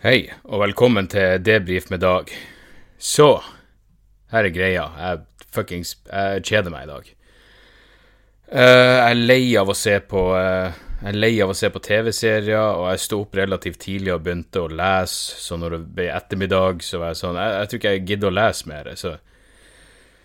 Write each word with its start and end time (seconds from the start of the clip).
Hei, 0.00 0.30
og 0.48 0.62
velkommen 0.62 1.10
til 1.12 1.42
Debrif 1.44 1.90
med 1.92 2.00
Dag. 2.00 2.30
Så, 2.96 3.34
her 4.32 4.46
er 4.48 4.54
greia. 4.54 4.84
Jeg 4.96 5.48
fuckings 5.52 5.90
jeg 6.06 6.40
kjeder 6.48 6.72
meg 6.72 6.86
i 6.86 6.88
dag. 6.88 7.10
Uh, 8.48 8.62
jeg 8.62 9.10
er 9.10 9.20
lei 9.20 9.42
av 9.60 9.68
å 9.68 9.76
se 9.76 9.98
på 10.00 10.22
uh, 10.32 10.72
Jeg 11.02 11.10
er 11.12 11.18
lei 11.18 11.30
av 11.44 11.52
å 11.52 11.58
se 11.60 11.68
på 11.68 11.82
TV-serier, 11.84 12.78
og 12.78 12.86
jeg 12.94 13.02
sto 13.04 13.18
opp 13.26 13.36
relativt 13.42 13.82
tidlig 13.84 14.14
og 14.14 14.24
begynte 14.24 14.62
å 14.62 14.70
lese, 14.72 15.36
så 15.44 15.60
når 15.60 15.76
det 15.76 15.82
ble 15.98 16.08
ettermiddag, 16.14 16.80
så 16.80 17.02
var 17.04 17.12
jeg 17.12 17.20
sånn 17.20 17.42
Jeg, 17.42 17.52
jeg 17.58 17.68
tror 17.68 17.82
ikke 17.82 17.94
jeg 17.98 18.04
gidder 18.08 18.32
å 18.32 18.38
lese 18.38 18.72
mer, 18.72 18.90
så 18.96 19.14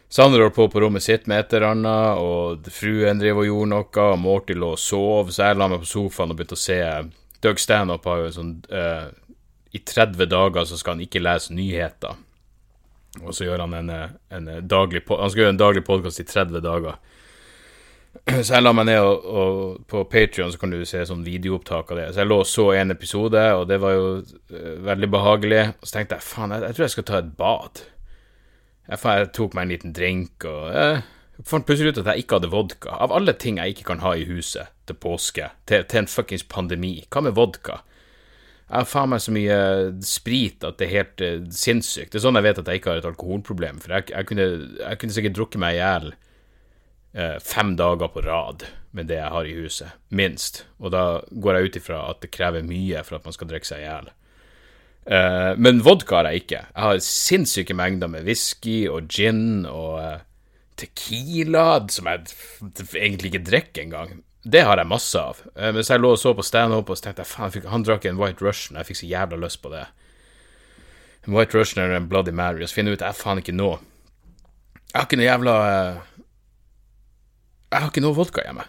Sander 0.08 0.46
holdt 0.46 0.56
på 0.56 0.70
på 0.72 0.86
rommet 0.86 1.04
sitt 1.04 1.28
med 1.28 1.44
et 1.44 1.60
eller 1.60 1.74
annet, 1.74 2.24
og 2.24 2.72
fruen 2.72 3.20
driver 3.20 3.44
og 3.44 3.52
gjorde 3.52 3.74
noe, 3.76 4.08
og 4.08 4.24
Morty 4.24 4.56
lå 4.56 4.72
og 4.78 4.80
sov, 4.80 5.36
så 5.36 5.50
jeg 5.50 5.60
la 5.60 5.68
meg 5.68 5.84
på 5.84 5.94
sofaen 5.98 6.32
og 6.32 6.40
begynte 6.40 6.56
å 6.56 6.64
se 6.64 6.80
Doug 7.44 7.60
Stanhope 7.60 8.10
har 8.10 8.24
jo 8.24 8.30
en 8.30 8.36
sånn 8.40 8.54
eh, 8.72 9.08
I 9.76 9.82
30 9.84 10.30
dager 10.32 10.68
så 10.70 10.80
skal 10.80 10.96
han 10.96 11.04
ikke 11.06 11.24
lese 11.24 11.54
nyheter. 11.56 12.16
Og 13.24 13.32
så 13.36 13.48
gjør 13.48 13.64
han 13.66 13.76
en, 13.78 13.92
en 14.36 14.48
daglig 14.68 15.06
po- 15.08 15.18
Han 15.22 15.32
skal 15.32 15.46
gjøre 15.46 15.56
en 15.56 15.62
daglig 15.62 15.84
podkast 15.88 16.20
i 16.20 16.28
30 16.28 16.64
dager. 16.64 16.98
Så 18.26 18.56
jeg 18.56 18.64
la 18.64 18.72
meg 18.76 18.88
ned, 18.88 19.02
og, 19.04 19.26
og 19.28 19.82
på 19.92 20.04
Patrion 20.10 20.54
kan 20.60 20.72
du 20.72 20.80
se 20.88 21.02
sånn 21.08 21.26
videoopptak 21.26 21.92
av 21.92 22.00
det. 22.00 22.06
Så 22.14 22.24
jeg 22.24 22.30
lå 22.30 22.38
og 22.42 22.48
så 22.50 22.70
en 22.74 22.96
episode, 22.96 23.42
og 23.60 23.66
det 23.70 23.80
var 23.84 23.96
jo 23.96 24.06
uh, 24.22 24.70
veldig 24.88 25.10
behagelig. 25.12 25.60
Og 25.76 25.90
så 25.90 25.98
tenkte 25.98 26.18
jeg 26.18 26.28
faen, 26.28 26.56
jeg, 26.56 26.64
jeg 26.70 26.78
tror 26.78 26.86
jeg 26.86 26.96
skal 26.96 27.08
ta 27.10 27.20
et 27.20 27.34
bad. 27.40 27.84
Jeg, 28.88 29.02
jeg 29.04 29.30
tok 29.36 29.58
meg 29.58 29.68
en 29.68 29.74
liten 29.76 29.96
drink, 29.98 30.48
og 30.48 30.72
eh, 30.72 31.04
jeg 31.36 31.48
fant 31.50 31.68
plutselig 31.68 31.92
ut 31.96 32.02
at 32.04 32.12
jeg 32.14 32.24
ikke 32.24 32.40
hadde 32.40 32.54
vodka. 32.54 32.96
Av 33.04 33.14
alle 33.18 33.34
ting 33.42 33.60
jeg 33.60 33.76
ikke 33.76 33.90
kan 33.92 34.04
ha 34.06 34.14
i 34.16 34.28
huset 34.30 34.72
til 34.88 35.00
påske, 35.02 35.50
til, 35.68 35.84
til 35.90 36.04
en 36.04 36.10
fuckings 36.10 36.46
pandemi, 36.50 36.96
hva 37.12 37.26
med 37.26 37.36
vodka? 37.38 37.82
Jeg 38.66 38.82
har 38.82 38.88
faen 38.90 39.12
meg 39.12 39.22
så 39.22 39.34
mye 39.34 39.58
sprit 40.06 40.64
at 40.66 40.80
det 40.80 40.88
er 40.88 40.96
helt 40.96 41.22
uh, 41.22 41.50
sinnssykt. 41.54 42.12
Det 42.12 42.18
er 42.18 42.24
sånn 42.24 42.40
jeg 42.40 42.48
vet 42.48 42.62
at 42.64 42.72
jeg 42.72 42.82
ikke 42.82 42.94
har 42.96 43.02
et 43.02 43.10
alkoholproblem, 43.12 43.82
for 43.84 43.94
jeg, 43.94 44.10
jeg, 44.10 44.30
kunne, 44.32 44.48
jeg 44.80 45.02
kunne 45.02 45.18
sikkert 45.18 45.38
drukket 45.38 45.62
meg 45.62 45.78
i 45.78 45.82
hjel 45.84 46.08
uh, 46.10 47.38
fem 47.46 47.76
dager 47.78 48.10
på 48.10 48.26
rad 48.26 48.66
med 48.96 49.12
det 49.12 49.20
jeg 49.20 49.34
har 49.36 49.50
i 49.50 49.56
huset, 49.60 49.98
minst. 50.10 50.64
Og 50.82 50.96
da 50.96 51.06
går 51.30 51.60
jeg 51.60 51.70
ut 51.70 51.80
ifra 51.82 52.04
at 52.10 52.24
det 52.26 52.34
krever 52.34 52.66
mye 52.66 53.06
for 53.06 53.20
at 53.20 53.28
man 53.28 53.36
skal 53.38 53.52
drikke 53.52 53.70
seg 53.70 53.84
i 53.84 53.86
hjel. 53.86 54.14
Uh, 55.06 55.52
men 55.62 55.84
vodka 55.86 56.24
har 56.24 56.32
jeg 56.32 56.46
ikke. 56.48 56.64
Jeg 56.72 56.86
har 56.88 57.04
sinnssyke 57.06 57.78
mengder 57.78 58.10
med 58.10 58.26
whisky 58.26 58.86
og 58.90 59.12
gin 59.14 59.68
og 59.70 60.24
tequila, 60.80 61.84
som 61.94 62.10
jeg 62.10 62.26
egentlig 62.98 63.34
ikke 63.34 63.46
drikker 63.46 63.86
engang. 63.86 64.18
Det 64.46 64.62
har 64.62 64.78
jeg 64.78 64.86
masse 64.88 65.18
av. 65.18 65.40
Eh, 65.56 65.72
mens 65.74 65.90
jeg 65.90 66.02
lå 66.02 66.12
og 66.14 66.20
så 66.22 66.36
på 66.38 66.44
standup, 66.46 66.90
og 66.90 66.98
så 66.98 67.08
tenkte 67.08 67.24
jeg 67.24 67.32
faen, 67.32 67.70
han 67.72 67.86
drakk 67.86 68.06
en 68.06 68.20
White 68.22 68.46
Russian, 68.46 68.78
jeg 68.78 68.92
fikk 68.92 69.00
så 69.00 69.08
jævla 69.10 69.40
lyst 69.42 69.62
på 69.64 69.72
det. 69.74 69.88
En 71.26 71.34
White 71.34 71.58
Russian 71.58 71.82
eller 71.84 71.98
en 71.98 72.10
Bloody 72.12 72.30
Mary, 72.36 72.62
og 72.62 72.70
så 72.70 72.78
finner 72.78 72.94
jeg 72.94 73.00
ut 73.02 73.06
jeg 73.08 73.18
faen 73.18 73.42
ikke 73.42 73.56
nå. 73.58 73.72
Jeg 74.92 75.00
har 75.00 75.08
ikke 75.08 75.18
noe 75.20 75.26
jævla 75.26 75.56
eh, 75.70 75.96
Jeg 77.74 77.82
har 77.82 77.90
ikke 77.90 78.04
noe 78.06 78.16
vodka 78.16 78.44
hjemme. 78.46 78.68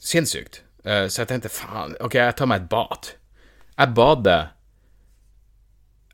Sinnssykt. 0.00 0.62
Eh, 0.84 1.04
Så 1.12 1.20
jeg 1.22 1.28
tenkte 1.34 1.52
faen, 1.52 1.92
ok, 2.00 2.16
jeg 2.16 2.36
tar 2.38 2.48
meg 2.48 2.64
et 2.64 2.70
bad. 2.72 3.12
Jeg 3.76 3.94
bader 3.96 4.48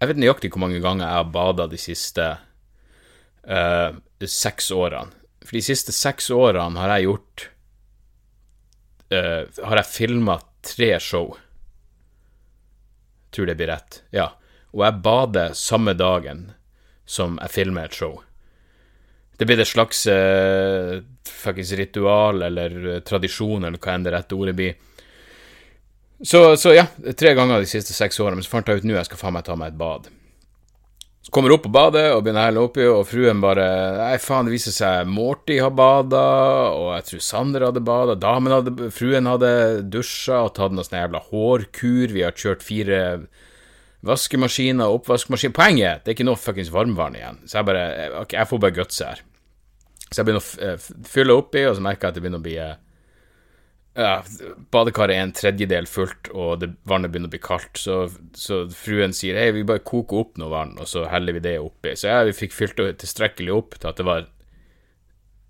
Jeg 0.00 0.10
vet 0.10 0.18
nøyaktig 0.20 0.50
hvor 0.50 0.60
mange 0.66 0.82
ganger 0.82 1.06
jeg 1.06 1.16
har 1.22 1.30
bada 1.32 1.64
de 1.70 1.78
siste 1.80 2.24
uh, 3.48 3.94
seks 4.20 4.68
årene. 4.74 5.14
For 5.46 5.56
de 5.56 5.62
siste 5.64 5.94
seks 5.94 6.28
årene 6.34 6.76
har 6.82 6.92
jeg 6.92 7.06
gjort 7.06 7.46
Har 9.10 9.78
jeg 9.78 9.86
filma 9.86 10.38
tre 10.66 11.00
show. 11.00 11.36
Tror 13.30 13.46
det 13.46 13.54
blir 13.54 13.70
rett. 13.70 14.00
Ja. 14.10 14.32
Og 14.74 14.82
jeg 14.84 15.02
bader 15.04 15.54
samme 15.56 15.94
dagen 15.96 16.50
som 17.06 17.38
jeg 17.42 17.54
filmer 17.54 17.86
et 17.86 17.96
show. 17.96 18.18
Det 19.36 19.46
blir 19.46 19.60
et 19.60 19.68
slags 19.68 20.06
uh, 20.08 20.98
fuckings 21.28 21.72
ritual 21.76 22.42
eller 22.46 22.76
eh, 22.94 23.00
tradisjon, 23.04 23.66
eller 23.68 23.80
hva 23.82 23.92
enn 23.92 24.06
det 24.06 24.14
rette 24.14 24.36
ordet 24.36 24.54
blir. 24.56 24.76
Så, 26.24 26.40
så 26.56 26.72
ja, 26.72 26.86
tre 27.12 27.34
ganger 27.36 27.60
de 27.60 27.68
siste 27.68 27.92
seks 27.92 28.16
årene, 28.24 28.40
men 28.40 28.46
så 28.46 28.54
fant 28.54 28.70
jeg 28.72 28.80
ut 28.80 28.86
nå 28.88 28.96
jeg 28.96 29.08
skal 29.10 29.20
faen 29.20 29.36
meg 29.36 29.44
ta 29.44 29.56
meg 29.60 29.74
et 29.74 29.80
bad. 29.80 30.08
Så 31.26 31.32
kommer 31.34 31.50
hun 31.50 31.56
opp 31.56 31.64
på 31.66 31.72
badet 31.74 32.04
og 32.14 32.20
begynner 32.22 32.44
å 32.44 32.46
helle 32.46 32.60
oppi, 32.68 32.84
og 32.86 33.00
fruen 33.10 33.40
bare 33.42 33.64
Nei, 33.96 34.12
faen, 34.22 34.46
det 34.46 34.52
viser 34.54 34.74
seg 34.76 35.08
Morty 35.10 35.56
har 35.58 35.72
bada, 35.74 36.20
og 36.70 36.92
jeg 36.94 37.06
tror 37.08 37.24
Sander 37.26 37.64
hadde 37.66 37.82
bada, 37.82 38.14
damen 38.14 38.54
hadde 38.54 38.92
Fruen 38.94 39.26
hadde 39.26 39.50
dusja 39.90 40.44
og 40.46 40.52
tatt 40.54 40.76
noe 40.76 40.86
sånn 40.86 41.00
jævla 41.00 41.24
hårkur, 41.32 42.14
vi 42.14 42.22
har 42.22 42.36
kjørt 42.38 42.62
fire 42.62 43.00
vaskemaskiner 44.06 44.94
oppvaskmaskin. 45.00 45.54
Poenget, 45.56 46.04
det 46.04 46.12
er 46.12 46.16
ikke 46.20 46.28
noe 46.28 46.38
fuckings 46.38 46.70
varmvann 46.70 47.18
igjen. 47.18 47.42
Så 47.42 47.58
jeg 47.58 47.70
bare 47.72 47.86
Ok, 48.22 48.36
jeg 48.38 48.50
får 48.52 48.62
bare 48.62 48.76
gutse 48.76 49.10
her. 49.10 49.22
Så 50.06 50.20
jeg 50.20 50.28
begynner 50.28 50.46
å 50.46 50.68
eh, 50.68 50.90
fylle 51.10 51.40
oppi, 51.42 51.66
og 51.66 51.74
så 51.74 51.82
merker 51.82 52.06
jeg 52.06 52.14
at 52.14 52.20
det 52.20 52.22
begynner 52.22 52.42
å 52.42 52.46
bli 52.46 52.54
eh, 52.62 52.76
ja, 53.96 54.20
badekaret 54.72 55.16
er 55.16 55.24
en 55.24 55.34
tredjedel 55.36 55.88
fullt, 55.88 56.28
og 56.36 56.60
det, 56.60 56.70
vannet 56.88 57.12
begynner 57.12 57.30
å 57.30 57.34
bli 57.34 57.40
kaldt, 57.42 57.80
så, 57.80 58.02
så 58.36 58.64
fruen 58.72 59.14
sier 59.16 59.38
hei, 59.40 59.50
vi 59.56 59.64
bare 59.66 59.84
koker 59.86 60.20
opp 60.20 60.40
noe 60.40 60.52
vann, 60.52 60.74
og 60.80 60.88
så 60.90 61.06
heller 61.08 61.36
vi 61.36 61.44
det 61.46 61.56
oppi. 61.62 61.94
Så 61.96 62.10
ja, 62.12 62.22
vi 62.28 62.36
fikk 62.36 62.52
fylt 62.56 62.76
det 62.80 62.98
tilstrekkelig 63.02 63.54
opp 63.56 63.78
til 63.78 63.90
at 63.90 64.00
det 64.00 64.08
var 64.08 64.26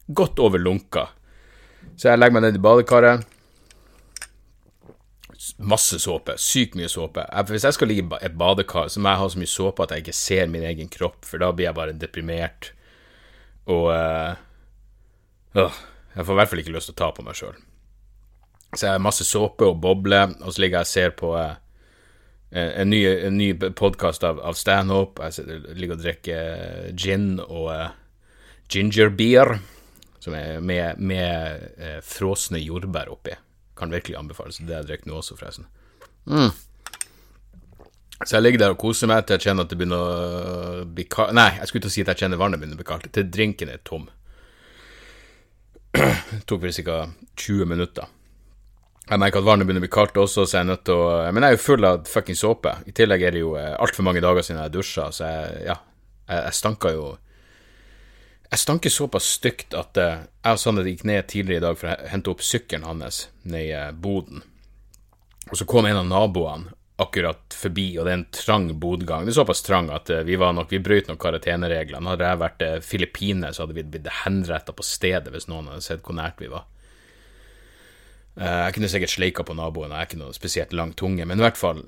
godt 0.06 0.38
over 0.42 0.62
lunka. 0.62 1.08
Så 1.96 2.12
jeg 2.12 2.20
legger 2.20 2.36
meg 2.36 2.46
ned 2.46 2.60
i 2.60 2.62
badekaret. 2.62 3.26
Masse 5.66 5.98
såpe. 6.02 6.36
Sykt 6.40 6.74
mye 6.78 6.88
såpe. 6.90 7.24
Hvis 7.50 7.66
jeg 7.66 7.76
skal 7.76 7.90
ligge 7.90 8.06
i 8.06 8.24
et 8.26 8.38
badekar, 8.38 8.90
så 8.92 9.02
må 9.02 9.12
jeg 9.12 9.22
ha 9.22 9.28
så 9.32 9.42
mye 9.42 9.52
såpe 9.52 9.84
at 9.84 9.94
jeg 9.94 10.04
ikke 10.04 10.16
ser 10.16 10.50
min 10.52 10.66
egen 10.66 10.90
kropp, 10.92 11.24
for 11.26 11.42
da 11.42 11.52
blir 11.54 11.70
jeg 11.70 11.78
bare 11.78 11.96
deprimert. 11.98 12.72
Og 13.66 13.90
øh, 13.90 14.34
Jeg 15.56 16.24
får 16.24 16.32
i 16.32 16.38
hvert 16.38 16.50
fall 16.50 16.62
ikke 16.62 16.74
lyst 16.76 16.92
til 16.92 16.96
å 16.96 17.00
ta 17.02 17.10
på 17.16 17.24
meg 17.26 17.38
sjøl. 17.38 17.56
Så 18.74 18.86
jeg 18.88 18.96
har 18.96 19.04
masse 19.04 19.24
såpe 19.24 19.64
og 19.68 19.78
bobler, 19.80 20.34
og 20.42 20.52
så 20.52 20.60
ligger 20.64 20.82
jeg 20.82 20.88
og 20.88 20.90
ser 20.90 21.14
på 21.16 21.30
eh, 21.38 21.54
en, 22.56 22.72
en 22.82 22.90
ny, 22.92 23.00
en 23.28 23.38
ny 23.38 23.48
podkast 23.78 24.24
av, 24.26 24.40
av 24.44 24.58
Stanhope. 24.58 25.22
Jeg 25.28 25.38
sitter- 25.38 25.78
ligger 25.78 25.96
og 25.96 26.02
drikker 26.04 26.90
gin 26.98 27.28
og 27.46 27.70
eh, 27.72 27.88
ginger 28.72 29.12
beer, 29.16 29.56
som 30.20 30.34
er 30.34 30.60
med, 30.60 30.98
med 30.98 31.66
eh, 31.78 31.98
frosne 32.04 32.58
jordbær 32.60 33.12
oppi. 33.14 33.36
Kan 33.78 33.92
virkelig 33.94 34.16
anbefales. 34.18 34.58
Det 34.58 34.74
jeg 34.74 34.88
drikker 34.88 35.12
nå 35.12 35.20
også, 35.22 35.36
forresten. 35.38 35.68
Mm. 36.26 36.50
Så 38.24 38.38
jeg 38.38 38.42
ligger 38.46 38.62
der 38.64 38.72
og 38.74 38.80
koser 38.80 39.08
meg 39.10 39.26
til 39.28 39.36
jeg 39.36 39.44
kjenner 39.50 39.66
at 39.66 39.70
det 39.72 39.76
begynner 39.76 40.00
å 40.00 40.84
bli 40.88 41.04
kaldt 41.12 41.34
Nei, 41.36 41.50
jeg 41.58 41.68
skulle 41.68 41.84
til 41.84 41.90
å 41.92 41.94
si 41.98 42.00
at 42.06 42.08
jeg 42.14 42.22
kjenner 42.24 42.40
vannet 42.40 42.58
begynner 42.62 42.78
å 42.78 42.80
bli 42.80 42.88
kaldt. 42.88 43.10
Til 43.12 43.28
drinken 43.28 43.68
er 43.70 43.82
tom. 43.84 44.06
Det 45.96 46.08
tok 46.48 46.62
vel 46.64 46.72
ca. 46.80 46.96
20 47.36 47.68
minutter. 47.68 48.08
Jeg 49.06 49.22
merker 49.22 49.38
at 49.38 49.46
vannet 49.46 49.68
begynner 49.68 49.84
å 49.84 49.86
bli 49.86 49.92
kaldt 49.94 50.16
også, 50.18 50.44
så 50.48 50.56
jeg 50.56 50.64
er 50.64 50.70
nødt 50.72 50.82
til 50.88 50.98
å 50.98 51.10
Men 51.30 51.44
jeg 51.44 51.54
er 51.54 51.56
jo 51.56 51.62
full 51.62 51.86
av 51.86 52.08
fuckings 52.10 52.40
såpe. 52.42 52.72
I 52.90 52.94
tillegg 52.96 53.22
er 53.22 53.36
det 53.36 53.42
jo 53.44 53.52
altfor 53.54 54.02
mange 54.02 54.22
dager 54.24 54.42
siden 54.42 54.58
jeg 54.64 54.74
dusja, 54.74 55.12
så 55.14 55.28
jeg, 55.30 55.60
ja, 55.68 55.76
jeg, 56.26 56.40
jeg 56.40 56.58
stanka 56.58 56.90
jo 56.90 57.04
Jeg 58.50 58.62
stanker 58.62 58.90
såpass 58.90 59.28
stygt 59.38 59.74
at 59.74 59.98
eh, 59.98 60.26
jeg 60.42 60.58
og 60.58 60.60
Sander 60.62 60.86
gikk 60.86 61.04
ned 61.06 61.26
tidligere 61.30 61.58
i 61.58 61.64
dag 61.64 61.78
for 61.78 61.90
å 61.90 62.10
hente 62.10 62.30
opp 62.30 62.42
sykkelen 62.46 62.86
hans 62.86 63.24
ned 63.42 63.62
i 63.62 63.72
eh, 63.74 63.88
boden. 63.90 64.44
Og 65.50 65.58
så 65.58 65.66
kom 65.66 65.86
en 65.86 65.98
av 65.98 66.06
naboene 66.06 66.70
akkurat 67.02 67.52
forbi, 67.52 67.88
og 67.98 68.06
det 68.06 68.12
er 68.12 68.20
en 68.20 68.28
trang 68.32 68.68
bodgang. 68.80 69.26
Det 69.26 69.34
er 69.34 69.38
såpass 69.40 69.66
trang 69.66 69.90
at 69.94 70.10
eh, 70.14 70.22
vi 70.26 70.38
var 70.38 70.54
nok, 70.54 70.70
vi 70.70 70.82
brøt 70.82 71.10
nok 71.10 71.18
karantenereglene. 71.22 72.14
Hadde 72.14 72.30
jeg 72.30 72.42
vært 72.42 72.64
filippiner, 72.86 73.54
så 73.54 73.66
hadde 73.66 73.78
vi 73.78 73.86
blitt 73.86 74.14
henretta 74.22 74.74
på 74.74 74.86
stedet 74.86 75.34
hvis 75.34 75.50
noen 75.50 75.70
hadde 75.72 75.86
sett 75.86 76.06
hvor 76.06 76.18
nært 76.18 76.42
vi 76.42 76.50
var. 76.54 76.70
Eh, 78.36 78.64
Jeg 78.66 78.74
kunne 78.74 78.88
sikkert 78.92 79.10
sleika 79.14 79.42
på 79.44 79.54
naboen, 79.56 79.90
jeg 79.90 79.98
er 80.00 80.08
ikke 80.10 80.18
noe 80.20 80.34
spesielt 80.36 80.72
lang 80.76 80.92
tunge, 80.96 81.24
men 81.24 81.38
i 81.40 81.44
hvert 81.46 81.56
fall 81.56 81.84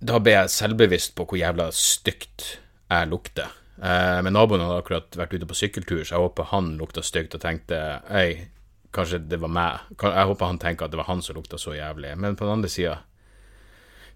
Da 0.00 0.18
ble 0.18 0.32
jeg 0.32 0.48
selvbevisst 0.54 1.12
på 1.14 1.26
hvor 1.28 1.36
jævla 1.36 1.66
stygt 1.76 2.58
jeg 2.90 3.08
lukter. 3.10 3.50
Eh, 3.82 4.22
Men 4.22 4.32
naboen 4.32 4.60
hadde 4.64 4.78
akkurat 4.80 5.16
vært 5.16 5.34
ute 5.36 5.46
på 5.46 5.54
sykkeltur, 5.58 6.00
så 6.04 6.14
jeg 6.16 6.24
håper 6.24 6.48
han 6.54 6.76
lukta 6.78 7.02
stygt 7.04 7.34
og 7.36 7.42
tenkte 7.44 8.00
Ei, 8.08 8.48
kanskje 8.92 9.20
det 9.28 9.38
var 9.40 9.52
meg. 9.52 9.80
Jeg 10.00 10.26
håper 10.32 10.46
han 10.46 10.58
tenker 10.58 10.84
at 10.86 10.90
det 10.90 10.98
var 10.98 11.10
han 11.12 11.20
som 11.22 11.36
lukta 11.36 11.58
så 11.60 11.76
jævlig. 11.76 12.16
Men 12.18 12.34
på 12.36 12.44
den 12.48 12.52
andre 12.58 12.68
sida 12.72 12.98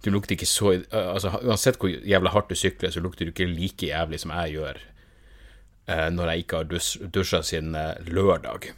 du 0.04 0.10
lukter 0.10 0.34
ikke 0.34 0.46
så 0.48 0.72
altså, 0.92 1.30
Uansett 1.44 1.78
hvor 1.80 1.88
jævla 1.88 2.30
hardt 2.34 2.50
du 2.50 2.54
sykler, 2.54 2.90
så 2.90 3.00
lukter 3.00 3.24
du 3.24 3.30
ikke 3.32 3.46
like 3.48 3.86
jævlig 3.86 4.18
som 4.20 4.32
jeg 4.36 4.52
gjør 4.56 4.80
eh, 5.88 6.08
når 6.12 6.28
jeg 6.32 6.38
ikke 6.44 6.56
har 6.56 6.64
dus 6.64 6.98
dusja 7.14 7.40
siden 7.42 7.76
lørdag. 8.08 8.72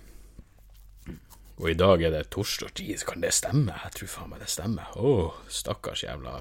Og 1.56 1.70
i 1.70 1.76
dag 1.78 2.02
er 2.04 2.12
det 2.12 2.28
torsdag. 2.30 2.74
tid, 2.74 3.04
kan 3.06 3.20
det 3.20 3.32
stemme? 3.32 3.72
Jeg 3.84 3.92
tror 3.96 4.08
faen 4.12 4.30
meg 4.30 4.42
det 4.44 4.50
stemmer. 4.52 4.92
Å, 4.96 5.32
stakkars 5.48 6.04
jævla 6.04 6.34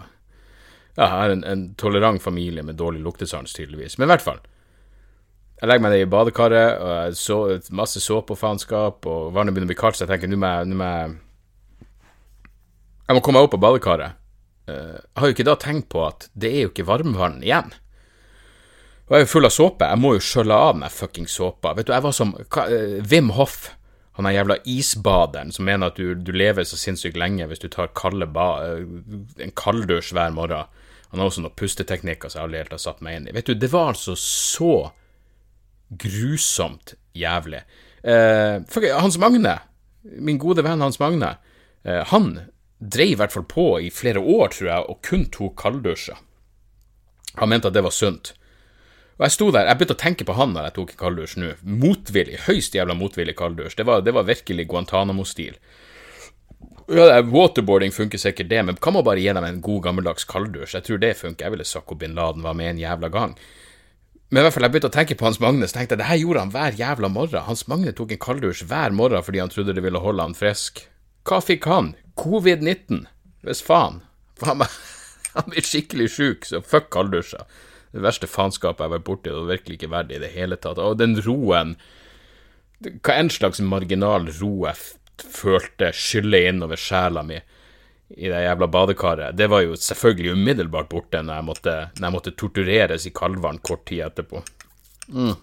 Ja, 0.96 1.06
jeg 1.06 1.26
er 1.26 1.32
en, 1.32 1.44
en 1.44 1.64
tolerant 1.76 2.22
familie 2.24 2.64
med 2.64 2.78
dårlig 2.80 3.02
luktesans, 3.04 3.54
tydeligvis. 3.54 3.98
Men 3.98 4.08
i 4.08 4.14
hvert 4.14 4.24
fall. 4.24 4.42
Jeg 5.62 5.70
legger 5.70 5.84
meg 5.84 5.94
ned 5.94 6.04
i 6.04 6.12
badekaret, 6.12 6.82
og 6.84 6.92
jeg 6.92 7.16
så 7.20 7.38
masse 7.76 8.02
såpe 8.04 8.36
og 8.36 8.40
faenskap, 8.40 9.08
og 9.08 9.32
vannet 9.36 9.56
begynner 9.56 9.70
å 9.70 9.72
bli 9.72 9.80
kaldt, 9.80 10.00
så 10.00 10.04
jeg 10.04 10.12
tenker 10.12 10.32
nå 10.32 10.40
må 10.40 10.52
jeg 10.52 10.68
jeg 10.76 11.16
Jeg 13.08 13.16
må 13.16 13.22
komme 13.22 13.40
meg 13.40 13.48
opp 13.48 13.56
av 13.56 13.64
badekaret. 13.64 14.22
Jeg 14.68 15.02
har 15.16 15.28
jo 15.28 15.36
ikke 15.36 15.46
da 15.46 15.56
tenkt 15.62 15.90
på 15.94 16.02
at 16.08 16.28
det 16.34 16.50
er 16.52 16.62
jo 16.66 16.72
ikke 16.74 16.88
varmvann 16.88 17.44
igjen. 17.44 17.72
Og 19.06 19.14
jeg 19.14 19.22
er 19.22 19.26
jo 19.28 19.32
full 19.36 19.46
av 19.46 19.54
såpe, 19.54 19.86
jeg 19.86 20.02
må 20.02 20.16
jo 20.16 20.24
skjølle 20.26 20.56
av 20.58 20.80
meg 20.80 20.92
fucking 20.92 21.28
såpa. 21.30 21.76
Vet 21.78 21.88
du, 21.88 21.94
jeg 21.94 22.02
var 22.02 22.16
som 22.18 22.34
uh, 22.34 23.02
Wim 23.06 23.30
Hoff, 23.38 23.70
han 24.16 24.28
er 24.28 24.38
jævla 24.38 24.56
isbaderen 24.64 25.52
som 25.52 25.68
mener 25.68 25.92
at 25.92 26.00
du, 26.00 26.14
du 26.16 26.32
lever 26.32 26.64
så 26.64 26.80
sinnssykt 26.80 27.18
lenge 27.20 27.48
hvis 27.50 27.60
du 27.60 27.68
tar 27.72 27.92
ba, 28.32 28.48
uh, 28.64 28.84
en 29.44 29.56
kalddusj 29.56 30.14
hver 30.16 30.32
morgen. 30.32 30.72
Han 31.12 31.20
har 31.20 31.28
også 31.28 31.44
noen 31.44 31.56
pusteteknikker 31.56 32.32
som 32.32 32.40
jeg 32.40 32.48
aldri 32.48 32.62
helt 32.64 32.76
har 32.78 32.84
satt 32.84 33.04
meg 33.04 33.18
inn 33.18 33.28
i. 33.28 33.36
Vet 33.36 33.52
du, 33.52 33.54
det 33.60 33.72
var 33.72 33.92
altså 33.92 34.16
så 34.20 34.92
grusomt 35.90 36.96
jævlig. 37.14 37.62
Uh, 38.06 38.64
Hans 38.96 39.20
Magne, 39.20 39.60
min 40.04 40.40
gode 40.40 40.64
venn 40.64 40.84
Hans 40.84 41.00
Magne, 41.02 41.36
eh, 41.84 42.04
han 42.12 42.28
dreiv 42.80 43.16
i 43.16 43.20
hvert 43.20 43.34
fall 43.34 43.46
på 43.50 43.68
i 43.82 43.90
flere 43.90 44.22
år, 44.22 44.52
tror 44.54 44.70
jeg, 44.70 44.88
og 44.90 45.00
kun 45.04 45.26
tok 45.34 45.56
kalddusjer. 45.60 46.20
Han 47.42 47.52
mente 47.52 47.72
at 47.72 47.76
det 47.76 47.84
var 47.84 47.96
sunt. 47.96 48.36
Og 49.16 49.24
jeg 49.24 49.32
sto 49.32 49.48
der, 49.56 49.70
jeg 49.70 49.80
begynte 49.80 49.96
å 49.96 50.00
tenke 50.02 50.28
på 50.28 50.36
han 50.36 50.52
når 50.52 50.68
jeg 50.68 50.76
tok 50.76 50.94
en 50.94 51.00
kalddusj 51.00 51.36
nå. 51.40 51.52
Motvillig, 51.84 52.40
høyst 52.50 52.76
jævla 52.76 52.98
motvillig 53.00 53.36
kalddusj. 53.40 53.78
Det, 53.80 54.00
det, 54.04 54.14
var 54.16 54.28
virkelig 54.28 54.66
Guantánamo-stil. 54.72 55.60
Ja, 56.92 57.22
waterboarding 57.24 57.96
funker 57.96 58.20
sikkert 58.22 58.52
det, 58.52 58.60
men 58.68 58.78
kan 58.78 58.94
man 58.94 59.06
bare 59.08 59.24
gi 59.24 59.32
dem 59.34 59.48
en 59.48 59.62
god 59.64 59.86
gammeldags 59.88 60.28
kalddusj? 60.30 60.76
Jeg 60.76 60.88
tror 60.90 61.00
det 61.02 61.14
funker. 61.22 61.48
Jeg 61.48 61.56
ville 61.56 61.68
sagt 61.68 61.96
bin 62.02 62.18
Laden 62.18 62.44
var 62.44 62.58
med 62.60 62.74
en 62.74 62.82
jævla 62.84 63.10
gang. 63.14 63.38
Men 64.30 64.42
i 64.42 64.44
hvert 64.46 64.56
fall, 64.56 64.66
jeg 64.66 64.74
begynte 64.74 64.90
å 64.90 64.96
tenke 64.96 65.16
på 65.16 65.28
Hans 65.28 65.40
Magne, 65.40 65.68
så 65.70 65.78
tenkte 65.78 65.96
jeg 65.96 66.02
det 66.02 66.10
her 66.10 66.20
gjorde 66.20 66.42
han 66.44 66.52
hver 66.52 66.80
jævla 66.80 67.10
morgen. 67.14 67.46
Hans 67.46 67.68
Magne 67.72 67.94
tok 67.96 68.12
en 68.12 68.22
kalddusj 68.26 68.66
hver 68.68 68.96
morgen 68.98 69.24
fordi 69.24 69.40
han 69.40 69.54
trodde 69.54 69.76
det 69.78 69.84
ville 69.86 70.02
holde 70.02 70.26
han 70.28 70.36
frisk. 70.36 70.82
Hva 71.30 71.40
fikk 71.46 71.70
han? 71.72 71.94
Covid-19. 72.20 73.06
Hvis 73.48 73.64
faen. 73.64 74.02
faen 74.42 74.66
han 75.38 75.48
blir 75.54 75.64
skikkelig 75.64 76.10
sjuk, 76.18 76.50
så 76.50 76.60
fuck 76.60 76.92
kalddusjer. 76.92 77.48
Det 77.96 78.04
verste 78.04 78.28
faenskapet 78.28 78.84
jeg 78.84 78.90
har 78.90 78.96
vært 78.98 79.08
borti, 79.08 79.32
og 79.32 79.48
virkelig 79.48 79.78
ikke 79.78 79.94
verdt 79.94 80.12
i 80.12 80.20
det 80.20 80.34
hele 80.36 80.58
tatt. 80.60 80.82
Og 80.84 80.98
den 81.00 81.16
roen 81.24 81.78
Hva 82.84 83.16
enn 83.16 83.32
slags 83.32 83.62
marginal 83.64 84.28
ro 84.42 84.68
jeg 84.68 85.30
følte 85.32 85.94
skylle 85.96 86.42
innover 86.50 86.76
sjela 86.76 87.24
mi 87.24 87.40
i 88.10 88.30
det 88.30 88.44
jævla 88.44 88.68
badekaret, 88.70 89.38
det 89.38 89.48
var 89.50 89.62
jo 89.66 89.76
selvfølgelig 89.80 90.34
umiddelbart 90.36 90.90
borte 90.92 91.22
når 91.26 91.36
jeg 91.40 91.46
måtte, 91.48 91.74
når 91.98 92.06
jeg 92.06 92.14
måtte 92.14 92.38
tortureres 92.38 93.08
i 93.08 93.12
kaldvann 93.16 93.64
kort 93.66 93.84
tid 93.90 94.02
etterpå. 94.06 94.38
Mm. 95.16 95.36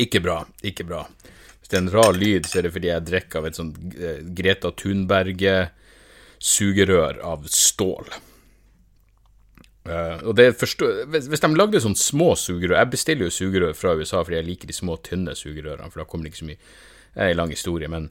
Ikke 0.00 0.20
bra, 0.24 0.38
ikke 0.64 0.84
bra 0.88 1.02
Hvis 1.08 1.68
det 1.68 1.76
er 1.76 1.82
en 1.82 1.92
rar 1.92 2.12
lyd, 2.16 2.46
så 2.48 2.58
er 2.58 2.62
det 2.64 2.74
fordi 2.74 2.88
jeg 2.88 3.06
drikker 3.08 3.38
av 3.40 3.46
et 3.48 3.58
sånt 3.58 3.74
uh, 3.98 4.18
Greta 4.38 4.68
Thunberg-sugerør 4.72 7.14
av 7.28 7.40
stål. 7.52 8.06
Uh, 9.82 10.20
og 10.30 10.36
det 10.38 10.52
forstår, 10.54 11.08
hvis, 11.10 11.26
hvis, 11.26 11.40
de 11.42 11.48
lagde 11.58 11.80
sånne 11.82 11.98
små 11.98 12.36
sugerør 12.38 12.76
Jeg 12.78 12.90
bestiller 12.92 13.26
jo 13.26 13.34
sugerør 13.34 13.72
fra 13.74 13.96
USA 13.98 14.20
fordi 14.22 14.36
jeg 14.36 14.46
liker 14.46 14.70
de 14.70 14.76
små, 14.76 14.94
tynne 15.02 15.34
sugerørene, 15.34 15.88
for 15.90 15.98
da 15.98 16.04
kommer 16.06 16.28
det 16.28 16.30
ikke 16.30 16.38
så 16.38 16.46
mye 16.52 16.60
Det 16.60 17.24
er 17.24 17.32
en 17.32 17.40
lang 17.40 17.50
historie, 17.50 17.88
men 17.90 18.06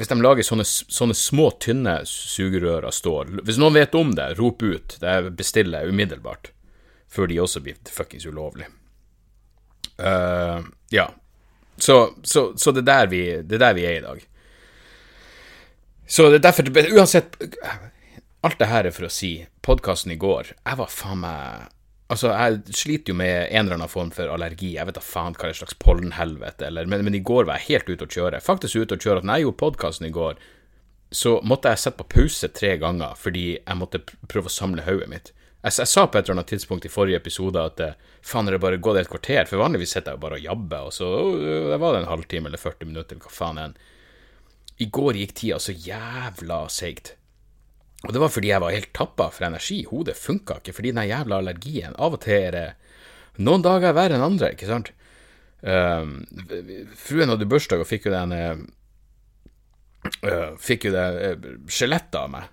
hvis 0.00 0.10
de 0.10 0.16
lager 0.18 0.46
sånne, 0.46 0.64
sånne 0.66 1.14
små, 1.14 1.50
tynne 1.62 2.00
sugerør 2.08 2.88
av 2.88 2.96
stål 2.96 3.44
Hvis 3.44 3.60
noen 3.62 3.76
vet 3.76 3.94
om 3.98 4.10
det, 4.16 4.30
rop 4.40 4.62
ut. 4.64 4.96
Det 5.02 5.14
bestiller 5.36 5.84
jeg 5.84 5.94
umiddelbart. 5.94 6.50
Før 7.10 7.28
de 7.30 7.40
også 7.42 7.60
blir 7.60 7.76
fuckings 7.90 8.24
ulovlige. 8.26 8.70
Uh, 10.00 10.64
ja. 10.94 11.10
Så, 11.76 11.98
så, 12.22 12.46
så 12.56 12.72
det, 12.72 12.86
er 12.86 12.90
der 12.90 13.10
vi, 13.12 13.22
det 13.42 13.58
er 13.58 13.64
der 13.66 13.76
vi 13.76 13.86
er 13.86 13.98
i 13.98 14.04
dag. 14.06 14.24
Så 16.10 16.30
det 16.30 16.40
er 16.40 16.46
derfor 16.48 16.70
Uansett 16.96 17.36
Alt 18.46 18.58
det 18.60 18.70
her 18.70 18.88
er 18.88 18.94
for 18.96 19.04
å 19.04 19.12
si 19.12 19.34
podkasten 19.60 20.14
i 20.14 20.18
går 20.20 20.54
Jeg 20.54 20.78
var 20.80 20.88
faen 20.88 21.20
meg 21.24 21.68
Altså, 22.10 22.32
jeg 22.34 22.74
sliter 22.74 23.12
jo 23.12 23.18
med 23.20 23.52
en 23.52 23.68
eller 23.68 23.76
annen 23.76 23.90
form 23.90 24.08
for 24.10 24.26
allergi. 24.34 24.72
Jeg 24.74 24.88
vet 24.88 24.96
da 24.96 25.02
faen 25.04 25.36
hva 25.36 25.46
det 25.46 25.52
er 25.54 25.58
slags 25.60 25.76
pollenhelvete, 25.78 26.66
eller 26.66 26.88
men, 26.90 27.04
men, 27.06 27.14
i 27.14 27.22
går 27.22 27.46
var 27.46 27.60
jeg 27.60 27.76
helt 27.76 27.92
ute 27.92 28.08
å 28.08 28.10
kjøre. 28.10 28.40
Faktisk 28.42 28.80
ute 28.82 28.96
å 28.96 29.04
kjøre 29.04 29.22
at 29.22 29.28
når 29.28 29.38
jeg 29.38 29.46
gjorde 29.46 29.60
podkasten 29.60 30.08
i 30.08 30.10
går, 30.16 30.40
så 31.14 31.36
måtte 31.46 31.70
jeg 31.70 31.82
sette 31.84 32.00
på 32.00 32.08
pause 32.16 32.50
tre 32.54 32.72
ganger 32.82 33.14
fordi 33.18 33.44
jeg 33.60 33.78
måtte 33.78 34.02
prøve 34.26 34.50
å 34.50 34.56
samle 34.56 34.88
hodet 34.88 35.06
mitt. 35.12 35.30
Jeg, 35.62 35.76
jeg, 35.76 35.86
sa 35.92 36.08
på 36.08 36.18
et 36.18 36.24
eller 36.24 36.40
annet 36.40 36.50
tidspunkt 36.50 36.88
i 36.88 36.90
forrige 36.90 37.22
episode 37.22 37.62
at 37.62 37.84
eh, 37.86 37.94
faen, 38.26 38.50
er 38.50 38.58
det 38.58 38.62
bare 38.66 38.82
gått 38.82 39.04
et 39.04 39.12
kvarter? 39.12 39.46
For 39.46 39.62
vanligvis 39.62 39.94
sitter 39.94 40.10
jeg 40.10 40.18
jo 40.18 40.24
bare 40.26 40.40
og 40.42 40.50
jabber, 40.50 40.90
og 40.90 40.98
så 40.98 41.14
oh, 41.14 41.70
var 41.76 41.94
det 41.94 42.02
en 42.02 42.10
halvtime 42.10 42.50
eller 42.50 42.64
40 42.66 42.90
minutter, 42.90 43.14
eller 43.14 43.30
hva 43.30 43.38
faen 43.38 43.62
enn. 43.68 43.78
I 44.82 44.90
går 44.90 45.22
gikk 45.22 45.38
tida 45.44 45.62
så 45.62 45.78
jævla 45.78 46.64
seigt. 46.74 47.14
Og 48.06 48.14
det 48.14 48.20
var 48.22 48.32
fordi 48.32 48.48
jeg 48.48 48.62
var 48.62 48.72
helt 48.72 48.92
tappa 48.96 49.28
for 49.34 49.46
energi. 49.46 49.82
Hodet 49.90 50.16
funka 50.16 50.60
ikke 50.60 50.72
fordi 50.76 50.94
den 50.96 51.08
jævla 51.10 51.40
allergien 51.42 51.96
Av 52.00 52.16
og 52.16 52.22
til 52.24 52.38
er 52.38 52.56
det 52.56 52.68
noen 53.44 53.64
dager 53.64 53.96
verre 53.96 54.16
enn 54.16 54.24
andre, 54.24 54.54
ikke 54.54 54.68
sant? 54.68 54.90
Um, 55.60 56.22
fruen 56.96 57.28
hadde 57.28 57.48
bursdag 57.48 57.82
og 57.82 57.88
fikk 57.88 58.08
jo 58.08 58.14
den 58.14 58.32
uh, 58.32 58.56
Fikk 60.56 60.86
jo 60.88 60.94
det 60.94 61.04
uh, 61.36 61.50
skjelettet 61.68 62.16
av 62.20 62.32
meg. 62.32 62.48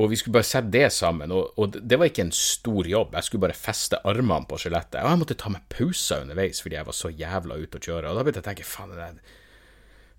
Og 0.00 0.06
vi 0.12 0.16
skulle 0.16 0.38
bare 0.38 0.46
sette 0.46 0.70
det 0.70 0.86
sammen, 0.94 1.32
og, 1.34 1.50
og, 1.58 1.74
det 1.74 1.96
var 1.98 2.06
ikke 2.08 2.22
en 2.28 2.36
stor 2.36 2.86
jobb. 2.86 3.16
Jeg 3.18 3.26
skulle 3.26 3.42
bare 3.42 3.58
feste 3.58 3.98
armene 4.06 4.46
på 4.48 4.58
skjelettet. 4.62 5.00
Og 5.02 5.10
jeg 5.10 5.20
måtte 5.20 5.36
ta 5.40 5.50
meg 5.50 5.66
pauser 5.72 6.22
underveis 6.22 6.62
fordi 6.62 6.78
jeg 6.78 6.86
var 6.86 6.96
så 6.96 7.10
jævla 7.10 7.58
ute 7.58 7.80
å 7.80 7.84
kjøre. 7.86 8.10
Og 8.10 8.16
da 8.16 8.22
begynte 8.22 8.38
jeg 8.40 8.46
å 8.46 8.50
tenke 8.52 8.68
faen, 8.70 8.94
den 8.94 9.18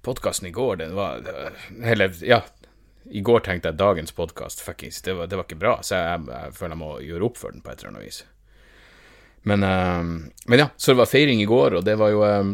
podkasten 0.03 0.49
i 0.49 0.53
går, 0.55 0.81
den 0.81 0.97
var 0.97 1.23
Eller, 1.93 2.13
ja, 2.25 2.41
i 3.09 3.21
går 3.21 3.39
tenkte 3.45 3.71
jeg 3.71 3.79
dagens 3.79 4.13
podkast, 4.15 4.61
fuckings, 4.61 5.01
det, 5.01 5.15
det, 5.27 5.37
var 5.37 5.47
ikke 5.47 5.61
bra. 5.61 5.77
Så 5.85 5.97
jeg, 5.97 6.25
jeg, 6.29 6.53
føler 6.57 6.75
jeg 6.75 6.81
må 6.83 6.91
gjøre 7.05 7.27
opp 7.27 7.39
for 7.41 7.55
den 7.55 7.63
på 7.63 7.71
et 7.71 7.81
eller 7.81 7.93
annet 7.95 8.07
vis. 8.07 8.23
Men, 9.49 9.63
um, 9.65 10.11
men 10.45 10.61
ja, 10.61 10.67
så 10.77 10.93
det 10.93 11.01
var 11.01 11.09
feiring 11.09 11.41
i 11.41 11.49
går, 11.49 11.79
og 11.79 11.85
det 11.87 11.95
var 11.97 12.11
jo 12.13 12.21
um, 12.21 12.51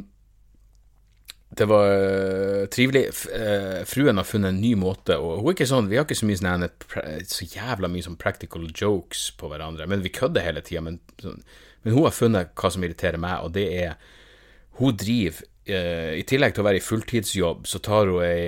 det 1.57 1.65
var 1.67 1.89
uh, 1.89 2.63
trivelig. 2.71 3.03
F 3.11 3.25
uh, 3.31 3.81
fruen 3.87 4.19
har 4.19 4.27
funnet 4.27 4.53
en 4.53 4.61
ny 4.63 4.73
måte, 4.79 5.17
og 5.19 5.41
hun 5.41 5.51
er 5.51 5.57
ikke 5.57 5.69
sånn 5.69 5.89
Vi 5.91 5.99
har 5.99 6.07
ikke 6.07 6.19
så 6.19 6.27
mye 6.29 6.39
sånn 6.39 6.67
så 7.31 7.47
jævla 7.47 7.91
mye 7.91 8.07
sånn 8.07 8.19
practical 8.19 8.67
jokes 8.71 9.29
på 9.39 9.51
hverandre, 9.51 9.87
men 9.89 10.03
vi 10.05 10.13
kødder 10.15 10.45
hele 10.47 10.63
tida. 10.63 10.83
Men, 10.85 11.01
sånn, 11.23 11.41
men, 11.83 11.95
hun 11.95 12.07
har 12.07 12.15
funnet 12.15 12.55
hva 12.55 12.71
som 12.71 12.87
irriterer 12.87 13.19
meg, 13.21 13.43
og 13.43 13.55
det 13.57 13.67
er 13.83 13.97
Hun 14.77 14.93
driver 14.93 15.43
uh, 15.43 16.13
I 16.15 16.23
tillegg 16.27 16.55
til 16.55 16.63
å 16.63 16.69
være 16.69 16.79
i 16.79 16.87
fulltidsjobb, 16.87 17.67
så 17.67 17.83
tar 17.83 18.13
hun 18.13 18.23
ei 18.23 18.47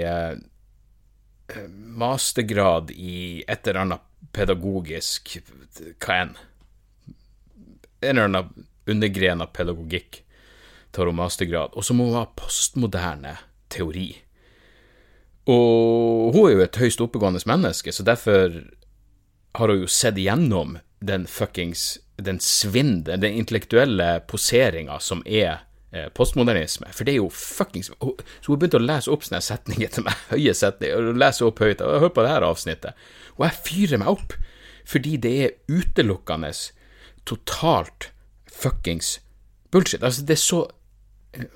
mastergrad 2.00 2.92
i 2.92 3.44
et 3.48 3.68
eller 3.68 3.82
annet 3.86 4.06
pedagogisk 4.36 5.38
Hva 6.00 6.18
enn? 6.24 6.34
En 8.00 8.16
eller 8.16 8.28
annen 8.30 8.66
undergren 8.90 9.44
av 9.44 9.52
pedagogikk 9.54 10.24
tar 10.96 11.10
hun 11.10 11.20
mastergrad, 11.20 11.76
og 11.78 11.86
så 11.86 11.94
må 11.94 12.08
hun 12.08 12.18
ha 12.18 12.26
postmoderne 12.40 13.36
teori. 13.70 14.08
Og 15.50 16.32
hun 16.34 16.46
er 16.46 16.54
jo 16.56 16.64
et 16.64 16.80
høyst 16.80 17.04
oppegående 17.04 17.42
menneske, 17.50 17.94
så 17.94 18.06
derfor 18.08 18.56
har 19.60 19.74
hun 19.74 19.84
jo 19.84 19.92
sett 19.92 20.18
igjennom 20.18 20.78
den 21.06 21.28
fuckings 21.30 22.00
den 22.20 22.40
svinde, 22.40 23.18
den 23.18 23.34
intellektuelle 23.34 24.20
poseringa 24.28 25.00
som 25.00 25.24
er 25.26 25.64
postmodernisme. 26.14 26.92
For 26.94 27.08
det 27.08 27.16
er 27.16 27.22
jo 27.22 27.30
fuckings 27.34 27.90
Så 27.90 28.52
hun 28.52 28.60
begynte 28.62 28.78
å 28.78 28.84
lese 28.84 29.10
opp 29.14 29.24
sånne 29.26 29.42
setninger 29.42 29.94
til 29.94 30.06
meg, 30.06 30.26
høye 30.34 30.56
setninger, 30.58 31.12
og 31.12 31.22
lese 31.22 31.46
opp 31.48 31.62
høyt. 31.64 31.84
Og 31.86 32.04
hør 32.06 32.14
på 32.16 32.26
det 32.26 32.34
her 32.34 32.48
avsnittet. 32.48 33.08
Og 33.38 33.48
jeg 33.48 33.62
fyrer 33.68 34.04
meg 34.04 34.12
opp, 34.14 34.36
fordi 34.90 35.16
det 35.22 35.34
er 35.46 35.56
utelukkende 35.70 36.52
totalt 37.30 38.12
fuckings 38.50 39.20
bullshit. 39.72 40.04
Altså, 40.04 40.26
det 40.26 40.38
er 40.38 40.44
så 40.44 40.66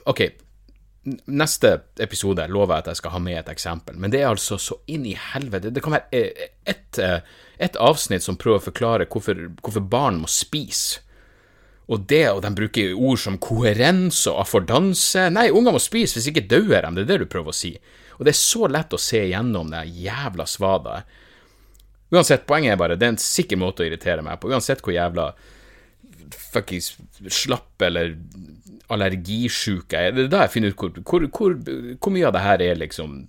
Ok, 0.06 0.20
neste 1.34 1.70
episode 2.00 2.44
lover 2.54 2.78
jeg 2.78 2.84
at 2.84 2.90
jeg 2.92 3.00
skal 3.00 3.14
ha 3.16 3.22
med 3.26 3.40
et 3.40 3.48
eksempel, 3.50 3.96
men 3.98 4.12
det 4.14 4.20
er 4.22 4.28
altså 4.30 4.60
så 4.62 4.78
inn 4.94 5.08
i 5.10 5.16
helvete. 5.18 5.72
Det 5.74 5.82
kan 5.82 5.96
være 5.96 6.20
eh, 6.20 6.52
ett 6.70 7.02
et 7.64 7.80
avsnitt 7.82 8.26
som 8.26 8.38
prøver 8.40 8.62
å 8.62 8.68
forklare 8.68 9.08
hvorfor, 9.10 9.40
hvorfor, 9.62 9.86
barn 9.88 10.22
må 10.24 10.30
spise. 10.32 11.04
Og 11.92 12.06
det, 12.08 12.24
og 12.32 12.40
de 12.46 12.54
bruker 12.56 12.94
ord 12.96 13.20
som 13.20 13.40
koherens 13.44 14.22
og 14.32 14.40
affordanse. 14.46 15.28
Nei, 15.36 15.50
unger 15.52 15.76
må 15.76 15.82
spise, 15.84 16.18
hvis 16.18 16.30
ikke 16.32 16.46
dauer 16.48 16.86
de. 16.86 16.94
Det 16.96 17.04
er 17.04 17.10
det 17.12 17.26
du 17.26 17.32
prøver 17.32 17.52
å 17.52 17.58
si. 17.58 17.74
Og 18.20 18.24
det 18.24 18.32
er 18.32 18.40
så 18.40 18.70
lett 18.72 18.96
å 18.96 19.02
se 19.02 19.24
igjennom 19.26 19.74
det 19.74 19.84
jævla 20.04 20.48
svadet. 20.48 21.02
Uansett, 22.14 22.46
poenget 22.48 22.76
er 22.76 22.80
bare, 22.80 22.96
det 23.00 23.08
er 23.08 23.16
en 23.16 23.22
sikker 23.22 23.60
måte 23.60 23.84
å 23.84 23.88
irritere 23.88 24.24
meg 24.24 24.40
på. 24.40 24.52
Uansett 24.54 24.84
hvor 24.86 24.96
jævla 24.96 25.32
fuckings 26.54 26.94
slapp 27.34 27.82
eller 27.84 28.16
allergisjuke 28.94 29.98
er. 29.98 30.14
Det 30.14 30.28
er 30.28 30.32
da 30.32 30.46
jeg 30.46 30.54
finner 30.56 30.74
ut 30.74 30.80
hvor, 30.80 31.02
hvor, 31.02 31.26
hvor, 31.34 31.58
hvor 31.98 32.14
mye 32.14 32.30
av 32.30 32.36
det 32.36 32.46
her 32.46 32.64
er 32.64 32.80
liksom 32.80 33.24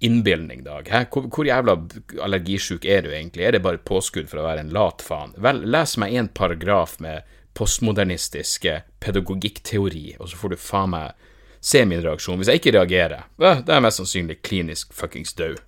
innbilning, 0.00 0.64
Dag. 0.64 0.88
Hvor, 1.12 1.28
hvor, 1.32 1.46
jævla 1.46 1.76
allergisjuk 2.24 2.84
er 2.88 3.04
du 3.04 3.10
egentlig? 3.12 3.44
Er 3.44 3.56
det 3.56 3.64
bare 3.64 3.80
påskudd 3.80 4.28
for 4.30 4.40
å 4.40 4.46
være 4.48 4.64
en 4.64 4.72
lat 4.74 5.04
faen? 5.04 5.34
Vel, 5.42 5.62
les 5.68 5.96
meg 6.00 6.16
en 6.16 6.30
paragraf 6.32 6.96
med 7.04 7.35
postmodernistisk 7.56 8.66
pedagogikk-teori, 9.00 10.16
og 10.20 10.28
så 10.28 10.38
får 10.40 10.52
du 10.52 10.60
faen 10.60 10.92
meg 10.92 11.26
se 11.66 11.82
min 11.88 12.02
reaksjon. 12.04 12.38
Hvis 12.38 12.50
jeg 12.52 12.60
ikke 12.60 12.76
reagerer, 12.76 13.26
da 13.40 13.56
er 13.56 13.78
jeg 13.78 13.84
mest 13.86 14.02
sannsynlig 14.02 14.38
klinisk 14.46 14.92
fuckings 14.94 15.34
død. 15.38 15.58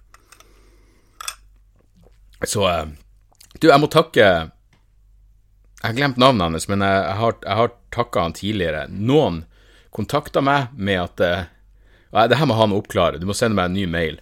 Så 2.46 2.62
uh, 2.68 2.86
Du, 3.58 3.66
jeg 3.66 3.80
må 3.82 3.88
takke 3.90 4.22
Jeg 4.22 5.82
har 5.82 5.96
glemt 5.96 6.20
navnet 6.20 6.44
hans, 6.44 6.68
men 6.70 6.84
jeg, 6.84 7.14
har, 7.18 7.38
jeg 7.42 7.56
har 7.60 7.72
takka 7.94 8.26
han 8.26 8.36
tidligere. 8.36 8.86
Noen 8.90 9.44
kontakta 9.94 10.42
meg 10.44 10.74
med 10.74 11.02
at 11.02 11.24
uh, 11.24 12.28
Det 12.28 12.38
her 12.38 12.46
må 12.46 12.58
han 12.58 12.76
oppklare. 12.76 13.18
Du 13.18 13.26
må 13.26 13.34
sende 13.34 13.58
meg 13.58 13.70
en 13.70 13.78
ny 13.78 13.86
mail. 13.90 14.20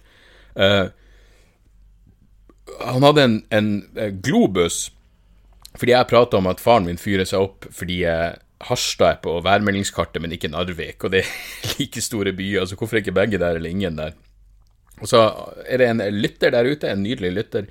Uh, 0.57 0.89
han 2.81 3.05
hadde 3.05 3.23
en, 3.23 3.37
en 3.53 3.69
globus 4.21 4.87
fordi 5.75 5.93
jeg 5.93 6.09
prata 6.09 6.39
om 6.39 6.47
at 6.49 6.61
faren 6.63 6.87
min 6.87 7.01
fyrer 7.01 7.27
seg 7.27 7.43
opp 7.43 7.67
fordi 7.75 7.99
Harstad 8.67 9.11
er 9.11 9.19
på 9.21 9.35
værmeldingskartet, 9.45 10.21
men 10.23 10.33
ikke 10.33 10.49
Narvik, 10.49 11.03
og 11.03 11.13
det 11.13 11.21
er 11.21 11.33
like 11.77 12.01
store 12.01 12.33
byer, 12.33 12.65
så 12.65 12.77
hvorfor 12.79 13.01
ikke 13.01 13.13
begge 13.13 13.37
der 13.41 13.59
eller 13.59 13.69
ingen 13.69 13.99
der? 13.99 14.15
Og 14.97 15.09
så 15.11 15.27
er 15.67 15.77
det 15.77 15.89
en 15.91 16.01
lytter 16.17 16.53
der 16.55 16.65
ute, 16.65 16.89
en 16.89 17.03
nydelig 17.05 17.35
lytter, 17.35 17.67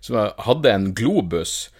som 0.00 0.20
hadde 0.38 0.74
en 0.74 0.92
globus 0.94 1.70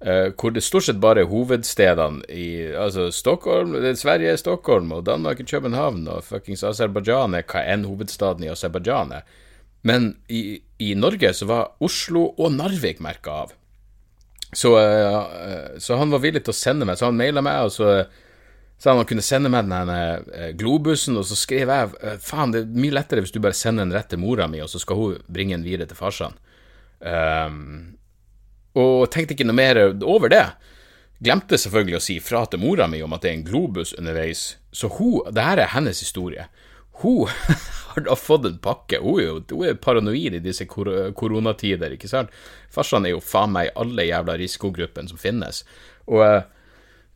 Uh, 0.00 0.32
hvor 0.32 0.48
det 0.48 0.62
stort 0.64 0.86
sett 0.86 0.96
bare 0.96 1.20
er 1.20 1.28
hovedstedene 1.28 2.22
i 2.32 2.72
altså 2.72 3.10
Stockholm, 3.12 3.74
det 3.76 3.90
er 3.90 3.98
Sverige, 4.00 4.36
Stockholm, 4.40 4.94
og 4.96 5.04
Danmark, 5.04 5.42
København, 5.44 6.06
og 6.08 6.24
fuckings 6.24 6.64
Aserbajdsjan 6.64 7.36
er 7.36 7.44
hva 7.44 7.66
enn 7.68 7.84
hovedstaden 7.84 8.46
i 8.46 8.48
Aserbajdsjan 8.48 9.12
er. 9.18 9.26
Men 9.84 10.14
i, 10.32 10.62
i, 10.80 10.94
Norge 10.96 11.34
så 11.36 11.50
var 11.50 11.74
Oslo 11.84 12.30
og 12.38 12.56
Narvik 12.56 13.04
merka 13.04 13.42
av. 13.42 13.52
Så, 14.52 14.74
uh, 14.74 15.78
så, 15.78 15.98
han 16.00 16.10
var 16.10 16.22
villig 16.24 16.42
til 16.46 16.54
å 16.54 16.58
sende 16.58 16.88
meg, 16.88 16.98
så 16.98 17.10
han 17.10 17.18
maila 17.18 17.42
meg, 17.44 17.68
og 17.68 17.74
så 17.74 17.92
sa 18.80 18.94
han 18.94 19.02
han 19.02 19.08
kunne 19.10 19.22
sende 19.22 19.50
meg 19.52 19.68
den 19.68 20.56
globusen, 20.56 21.18
og 21.20 21.26
så 21.28 21.36
skrev 21.36 21.68
jeg 21.68 22.18
faen, 22.24 22.54
det 22.54 22.62
er 22.64 22.78
mye 22.80 22.94
lettere 22.96 23.20
hvis 23.20 23.34
du 23.34 23.36
bare 23.44 23.56
sender 23.56 23.84
den 23.84 23.92
rett 23.92 24.08
til 24.08 24.22
mora 24.22 24.46
mi, 24.48 24.62
og 24.64 24.70
så 24.72 24.80
skal 24.80 24.96
hun 24.96 25.18
bringe 25.28 25.52
den 25.58 25.66
videre 25.66 25.90
til 25.90 26.00
farsan. 26.00 26.38
Um, 27.00 27.98
og 28.80 29.10
tenkte 29.12 29.36
ikke 29.36 29.44
noe 29.48 29.58
mer 29.58 29.82
over 30.00 30.32
det. 30.32 30.46
Glemte 31.20 31.58
selvfølgelig 31.60 31.98
å 31.98 32.04
si 32.04 32.16
fra 32.24 32.46
til 32.48 32.62
mora 32.62 32.86
mi 32.88 33.02
om 33.04 33.12
at 33.12 33.24
det 33.24 33.30
er 33.30 33.38
en 33.38 33.44
globus 33.44 33.92
underveis, 33.98 34.54
så 34.72 34.88
hun, 34.96 35.26
det 35.28 35.44
her 35.44 35.60
er 35.60 35.74
hennes 35.74 36.00
historie. 36.00 36.46
Hun 37.02 37.28
har 37.90 38.04
da 38.06 38.16
fått 38.16 38.46
en 38.46 38.58
pakke. 38.62 39.00
Hun 39.02 39.20
er 39.20 39.28
jo 39.28 39.36
hun 39.50 39.68
er 39.68 39.78
paranoid 39.82 40.36
i 40.38 40.42
disse 40.44 40.66
kor 40.70 40.90
koronatider, 41.16 41.96
ikke 41.96 42.10
sant. 42.10 42.34
Farsan 42.72 43.06
er 43.06 43.16
jo 43.16 43.22
faen 43.24 43.54
meg 43.54 43.70
i 43.70 43.76
alle 43.82 44.08
jævla 44.08 44.36
risikogruppene 44.40 45.10
som 45.10 45.20
finnes. 45.20 45.64
Og, 46.06 46.20
eh, 46.26 46.42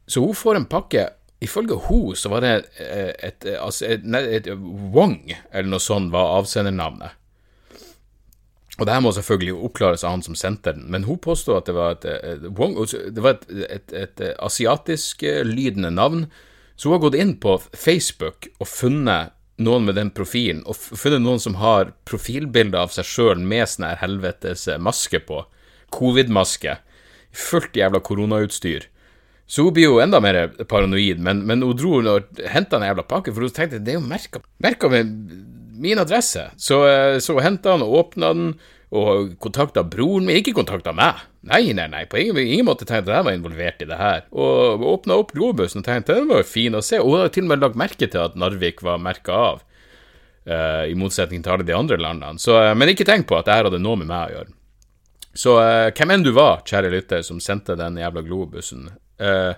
så 0.06 0.24
hun 0.24 0.38
får 0.38 0.60
en 0.60 0.70
pakke. 0.70 1.08
Ifølge 1.44 1.76
hun 1.88 2.16
så 2.16 2.30
var 2.32 2.44
det 2.44 2.54
eh, 2.80 3.12
et, 3.12 3.44
et, 3.44 3.52
altså 3.58 3.90
et, 3.92 4.06
et, 4.06 4.48
Wong, 4.94 5.20
eller 5.52 5.70
noe 5.70 5.82
sånt, 5.82 6.12
var 6.14 6.38
avsendernavnet. 6.40 7.20
Og 8.74 8.88
det 8.88 8.94
her 8.96 9.04
må 9.04 9.12
selvfølgelig 9.14 9.54
oppklares 9.68 10.02
av 10.02 10.16
han 10.16 10.24
som 10.26 10.34
sendte 10.34 10.72
den, 10.74 10.88
men 10.90 11.04
hun 11.06 11.20
påstod 11.22 11.60
at 11.60 11.68
det 11.68 11.74
var 11.76 11.92
et, 11.94 12.06
et, 12.10 12.96
det 13.14 13.22
var 13.22 13.36
et 14.00 14.22
asiatisk-lydende 14.42 15.92
navn. 15.94 16.24
Så 16.74 16.88
hun 16.88 16.96
har 16.96 17.04
gått 17.04 17.20
inn 17.22 17.36
på 17.38 17.54
Facebook 17.70 18.48
og 18.58 18.66
funnet 18.66 19.33
noen 19.62 19.86
med 19.86 19.98
den 19.98 20.10
profilen, 20.14 20.62
og 20.66 20.78
funnet 20.78 21.22
noen 21.22 21.42
som 21.42 21.58
har 21.60 21.92
profilbilder 22.08 22.80
av 22.86 22.94
seg 22.94 23.06
sjøl 23.06 23.42
med 23.42 23.68
sånn 23.70 23.86
her 23.86 24.00
helvetes 24.02 24.66
maske 24.82 25.20
på. 25.22 25.44
Covid-maske. 25.94 26.78
Fullt 27.34 27.78
jævla 27.78 28.00
koronautstyr. 28.02 28.88
Så 29.46 29.66
hun 29.66 29.74
blir 29.76 29.90
jo 29.90 30.00
enda 30.00 30.20
mer 30.24 30.48
paranoid, 30.70 31.20
men, 31.22 31.42
men 31.46 31.62
hun 31.62 31.76
dro 31.76 31.98
og 32.00 32.44
henta 32.50 32.80
en 32.80 32.86
jævla 32.88 33.04
pakke, 33.06 33.34
for 33.34 33.44
hun 33.44 33.52
tenkte 33.54 33.82
det 33.84 33.94
er 33.94 34.00
jo 34.00 34.06
merka 34.64 34.90
med 34.90 35.12
min 35.84 36.00
adresse. 36.00 36.48
Så, 36.56 36.80
så 37.20 37.36
hun 37.36 37.44
henta 37.44 37.74
den 37.74 37.84
og 37.84 37.98
åpna 38.00 38.32
den, 38.34 38.54
og 38.94 39.34
kontakta 39.42 39.82
broren 39.86 40.28
min. 40.28 40.38
Ikke 40.38 40.54
kontakta 40.56 40.94
meg. 40.94 41.22
Nei, 41.44 41.66
nei, 41.76 41.86
nei, 41.90 42.04
på 42.08 42.20
ingen, 42.20 42.38
ingen 42.40 42.68
måte 42.68 42.86
tenkte 42.88 43.12
jeg 43.12 43.26
var 43.26 43.36
involvert 43.36 43.82
i 43.82 43.88
det 43.90 43.98
her. 43.98 44.24
Og 44.30 44.84
åpna 44.94 45.18
opp 45.20 45.34
globusen 45.34 45.82
og 45.82 45.88
tenkte 45.88 46.16
den 46.16 46.30
var 46.30 46.44
jo 46.44 46.48
fin 46.48 46.78
å 46.78 46.82
se. 46.84 47.00
Og 47.02 47.10
hun 47.12 47.24
har 47.24 47.32
til 47.34 47.46
og 47.46 47.52
med 47.52 47.64
lagt 47.64 47.80
merke 47.80 48.08
til 48.08 48.22
at 48.22 48.38
Narvik 48.38 48.84
var 48.86 49.02
merka 49.02 49.40
av, 49.50 49.64
uh, 50.48 50.84
i 50.86 50.94
motsetning 50.98 51.42
til 51.44 51.56
alle 51.56 51.66
de 51.66 51.76
andre 51.76 51.98
landene. 52.00 52.40
Så, 52.42 52.54
uh, 52.54 52.72
men 52.78 52.94
ikke 52.94 53.08
tenk 53.08 53.28
på 53.30 53.38
at 53.38 53.48
det 53.48 53.58
her 53.58 53.68
hadde 53.70 53.82
noe 53.82 54.00
med 54.00 54.10
meg 54.12 54.30
å 54.30 54.38
gjøre. 54.38 54.54
Så 55.34 55.58
uh, 55.58 55.90
hvem 55.90 56.14
enn 56.14 56.26
du 56.26 56.30
var, 56.36 56.62
kjære 56.68 56.94
lytter, 56.94 57.26
som 57.26 57.42
sendte 57.42 57.76
den 57.78 57.98
jævla 57.98 58.22
globusen, 58.24 58.88
uh, 59.20 59.52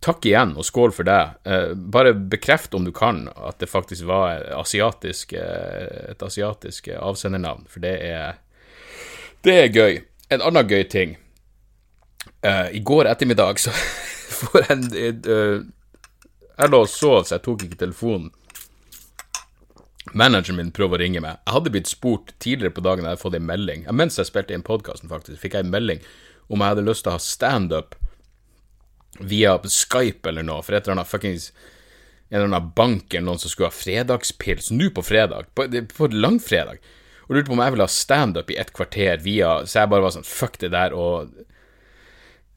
takk 0.00 0.26
igjen, 0.26 0.54
og 0.56 0.64
skål 0.64 0.94
for 0.96 1.08
det. 1.08 1.20
Eh, 1.44 1.72
bare 1.74 2.14
bekreft 2.14 2.74
om 2.74 2.84
du 2.84 2.92
kan 2.92 3.26
at 3.36 3.60
det 3.60 3.68
faktisk 3.70 4.06
var 4.08 4.46
asiatisk, 4.56 5.32
eh, 5.32 6.10
et 6.12 6.22
asiatisk 6.22 6.88
avsendernavn, 6.96 7.66
for 7.68 7.80
det 7.80 7.98
er 8.00 8.38
Det 9.42 9.54
er 9.56 9.68
gøy. 9.72 10.02
En 10.30 10.42
annen 10.42 10.68
gøy 10.68 10.84
ting. 10.84 11.16
Eh, 12.42 12.76
I 12.76 12.80
går 12.80 13.06
ettermiddag 13.08 13.58
så 13.58 13.70
får 14.40 14.66
jeg 14.68 14.76
en 14.76 15.72
Jeg 16.58 16.68
lå 16.68 16.80
og 16.80 16.88
sov, 16.88 17.24
så 17.24 17.38
jeg 17.38 17.42
tok 17.42 17.62
ikke 17.64 17.78
telefonen. 17.80 18.30
Manageren 20.12 20.56
min 20.56 20.72
prøver 20.72 20.98
å 20.98 21.00
ringe 21.00 21.20
meg. 21.20 21.38
Jeg 21.46 21.54
hadde 21.54 21.70
blitt 21.70 21.88
spurt 21.88 22.34
tidligere 22.38 22.74
på 22.74 22.84
dagen, 22.84 23.04
jeg 23.04 23.14
hadde 23.14 23.22
fått 23.22 23.34
en 23.34 23.46
melding. 23.46 23.86
Mens 23.92 24.18
jeg 24.18 24.26
spilte 24.26 24.52
inn 24.52 24.62
podkasten, 24.62 25.08
faktisk, 25.08 25.40
fikk 25.40 25.54
jeg 25.54 25.64
en 25.64 25.72
melding 25.72 26.00
om 26.50 26.60
jeg 26.60 26.74
hadde 26.74 26.84
lyst 26.84 27.06
til 27.06 27.12
å 27.12 27.16
ha 27.16 27.22
standup 27.22 27.94
via 29.20 29.58
Skype 29.64 30.28
eller 30.28 30.46
noe, 30.46 30.64
for 30.64 30.76
et 30.76 30.84
eller 30.84 30.98
annet 30.98 31.10
fuckings 31.10 31.50
en 32.30 32.36
eller 32.38 32.46
annen 32.46 32.72
bank 32.76 33.14
eller 33.14 33.26
noen 33.26 33.42
som 33.42 33.50
skulle 33.50 33.70
ha 33.72 33.74
fredagspils 33.74 34.70
nå 34.70 34.92
på 34.94 35.02
fredag, 35.02 35.50
på, 35.54 35.66
på 35.96 36.08
langfredag, 36.14 36.78
og 37.26 37.34
lurte 37.34 37.50
på 37.50 37.56
om 37.56 37.62
jeg 37.64 37.74
ville 37.74 37.86
ha 37.86 37.94
standup 37.94 38.50
i 38.50 38.58
et 38.58 38.70
kvarter 38.74 39.22
via 39.22 39.60
Så 39.66 39.80
jeg 39.80 39.90
bare 39.90 40.02
var 40.02 40.14
sånn 40.14 40.26
fuck 40.26 40.58
det 40.62 40.70
der, 40.74 40.94
og 40.94 41.30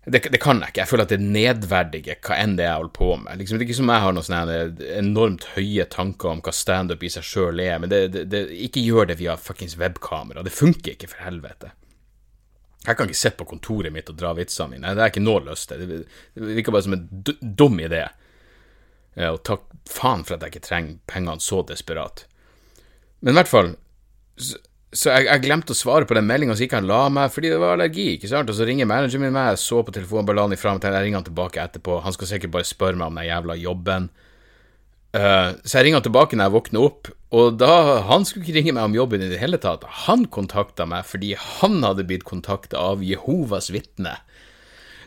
det, 0.06 0.20
det, 0.34 0.40
kan 0.42 0.60
jeg 0.60 0.74
ikke. 0.74 0.82
Jeg 0.82 0.90
føler 0.90 1.08
at 1.08 1.12
det 1.14 1.20
nedverdiger 1.24 2.18
hva 2.26 2.38
enn 2.42 2.58
det 2.58 2.66
jeg 2.66 2.76
holder 2.76 2.96
på 2.98 3.10
med. 3.22 3.40
Liksom, 3.40 3.58
det 3.58 3.64
er 3.64 3.70
ikke 3.70 3.78
som 3.78 3.92
jeg 3.94 4.04
har 4.04 4.16
noen 4.16 4.26
sånne 4.28 4.58
enormt 5.00 5.46
høye 5.54 5.86
tanker 5.94 6.34
om 6.34 6.42
hva 6.44 6.54
standup 6.54 7.06
i 7.06 7.12
seg 7.14 7.24
sjøl 7.28 7.62
er, 7.64 7.78
men 7.80 7.94
det, 7.94 8.02
det, 8.34 8.42
ikke 8.66 8.84
gjør 8.84 9.08
det 9.10 9.18
via 9.22 9.38
fuckings 9.40 9.78
webkamera. 9.80 10.44
Det 10.44 10.54
funker 10.54 10.98
ikke, 10.98 11.10
for 11.14 11.24
helvete. 11.24 11.72
Jeg 12.84 12.98
kan 13.00 13.08
ikke 13.08 13.20
sitte 13.20 13.40
på 13.40 13.48
kontoret 13.48 13.94
mitt 13.96 14.10
og 14.12 14.18
dra 14.20 14.34
vitsene 14.36 14.76
mine. 14.76 14.92
Det 14.96 15.04
er 15.06 15.14
ikke 15.14 15.24
noe 15.24 15.46
lyst 15.46 15.70
til. 15.72 15.86
Det 15.88 16.50
virker 16.50 16.76
bare 16.76 16.86
som 16.88 16.98
en 16.98 17.08
dum 17.62 17.80
idé. 17.80 18.04
Og 19.30 19.40
takk 19.48 19.70
faen 19.90 20.26
for 20.28 20.36
at 20.36 20.44
jeg 20.44 20.56
ikke 20.56 20.68
trenger 20.68 21.00
pengene 21.10 21.44
så 21.44 21.62
desperat. 21.68 22.26
Men 23.24 23.36
i 23.36 23.40
hvert 23.40 23.52
fall 23.52 23.74
Så, 24.36 24.58
så 24.90 25.12
jeg, 25.14 25.28
jeg, 25.28 25.42
glemte 25.44 25.76
å 25.76 25.78
svare 25.78 26.08
på 26.10 26.16
den 26.18 26.26
meldinga, 26.26 26.56
så 26.58 26.66
gikk 26.66 26.74
han 26.74 26.88
la 26.90 27.04
meg 27.14 27.30
fordi 27.32 27.52
det 27.54 27.60
var 27.62 27.76
allergi. 27.76 28.16
ikke 28.16 28.30
sant? 28.32 28.50
Og 28.50 28.58
så 28.58 28.66
ringer 28.66 28.90
manageren 28.90 29.22
min 29.22 29.36
meg, 29.36 29.52
jeg 29.54 29.62
så 29.62 29.84
på 29.86 29.94
telefonen, 29.94 30.26
bare 30.26 30.40
la 30.40 30.46
han 30.48 30.56
ifra 30.56 30.74
meg, 30.74 30.88
jeg 30.88 31.06
ringer 31.06 31.22
han 31.22 31.28
tilbake 31.28 31.62
etterpå. 31.62 32.00
Han 32.02 32.16
skal 32.16 32.32
sikkert 32.32 32.56
bare 32.56 32.66
spørre 32.68 32.98
meg 32.98 33.12
om 33.12 33.20
den 33.22 33.30
jævla 33.30 33.58
jobben. 33.62 34.10
Uh, 35.14 35.54
så 35.62 35.78
jeg 35.78 35.86
ringer 35.86 36.02
tilbake 36.02 36.34
når 36.34 36.48
jeg 36.48 36.54
våkner 36.56 36.84
opp, 36.88 37.10
og 37.38 37.58
da 37.62 38.02
Han 38.10 38.24
skulle 38.26 38.48
ikke 38.48 38.56
ringe 38.56 38.74
meg 38.74 38.88
om 38.88 38.96
jobben 38.98 39.22
i 39.22 39.30
det 39.30 39.38
hele 39.42 39.60
tatt. 39.62 39.86
Han 40.08 40.26
kontakta 40.26 40.88
meg 40.90 41.06
fordi 41.06 41.36
han 41.38 41.84
hadde 41.86 42.06
blitt 42.10 42.26
kontakta 42.26 42.82
av 42.82 43.04
Jehovas 43.06 43.70
vitne, 43.74 44.16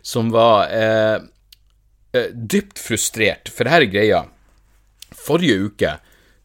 som 0.06 0.30
var 0.34 0.70
uh, 0.70 1.18
uh, 2.14 2.28
dypt 2.30 2.78
frustrert, 2.78 3.50
for 3.50 3.66
det 3.66 3.74
her 3.74 3.86
er 3.86 3.90
greia. 3.90 4.20
Forrige 5.10 5.70
uke 5.70 5.96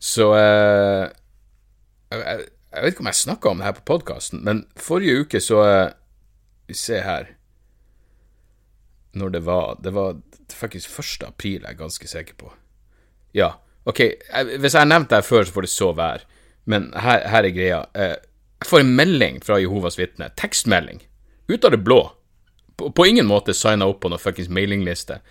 så 0.01 0.31
jeg, 0.33 1.11
jeg, 2.09 2.37
vet 2.73 2.95
ikke 2.95 3.03
om 3.03 3.09
jeg 3.11 3.19
snakka 3.19 3.51
om 3.51 3.59
det 3.59 3.67
her 3.67 3.75
på 3.77 3.83
podkasten, 3.91 4.41
men 4.41 4.63
forrige 4.73 5.27
uke 5.27 5.41
så 5.43 5.59
Vi 6.65 6.73
ser 6.77 7.03
her 7.05 7.29
Når 9.13 9.29
det 9.35 9.43
var 9.45 9.77
Det 9.83 9.93
var 9.93 10.17
faktisk 10.49 10.89
1. 10.97 11.27
april, 11.27 11.61
jeg 11.61 11.69
er 11.69 11.77
ganske 11.77 12.07
sikker 12.07 12.33
på. 12.41 12.49
Ja, 13.38 13.53
ok, 13.88 14.01
hvis 14.57 14.73
jeg 14.73 14.79
har 14.81 14.89
nevnt 14.89 15.11
det 15.13 15.23
før, 15.27 15.45
så 15.45 15.55
får 15.55 15.67
det 15.67 15.73
så 15.73 15.91
være, 15.97 16.25
men 16.69 16.89
her, 17.00 17.23
her 17.31 17.47
er 17.47 17.55
greia. 17.55 17.83
Eh, 17.95 18.17
jeg 18.61 18.69
får 18.69 18.83
en 18.83 18.95
melding 18.97 19.39
fra 19.45 19.59
Jehovas 19.61 19.97
vitne, 19.97 20.29
tekstmelding, 20.38 21.00
ut 21.50 21.63
av 21.65 21.73
det 21.73 21.81
blå. 21.85 22.01
På, 22.77 22.91
på 22.93 23.07
ingen 23.09 23.29
måte 23.29 23.55
signa 23.57 23.88
opp 23.89 24.03
på 24.03 24.11
noen 24.11 24.21
fuckings 24.21 24.51
mailingliste. 24.53 25.21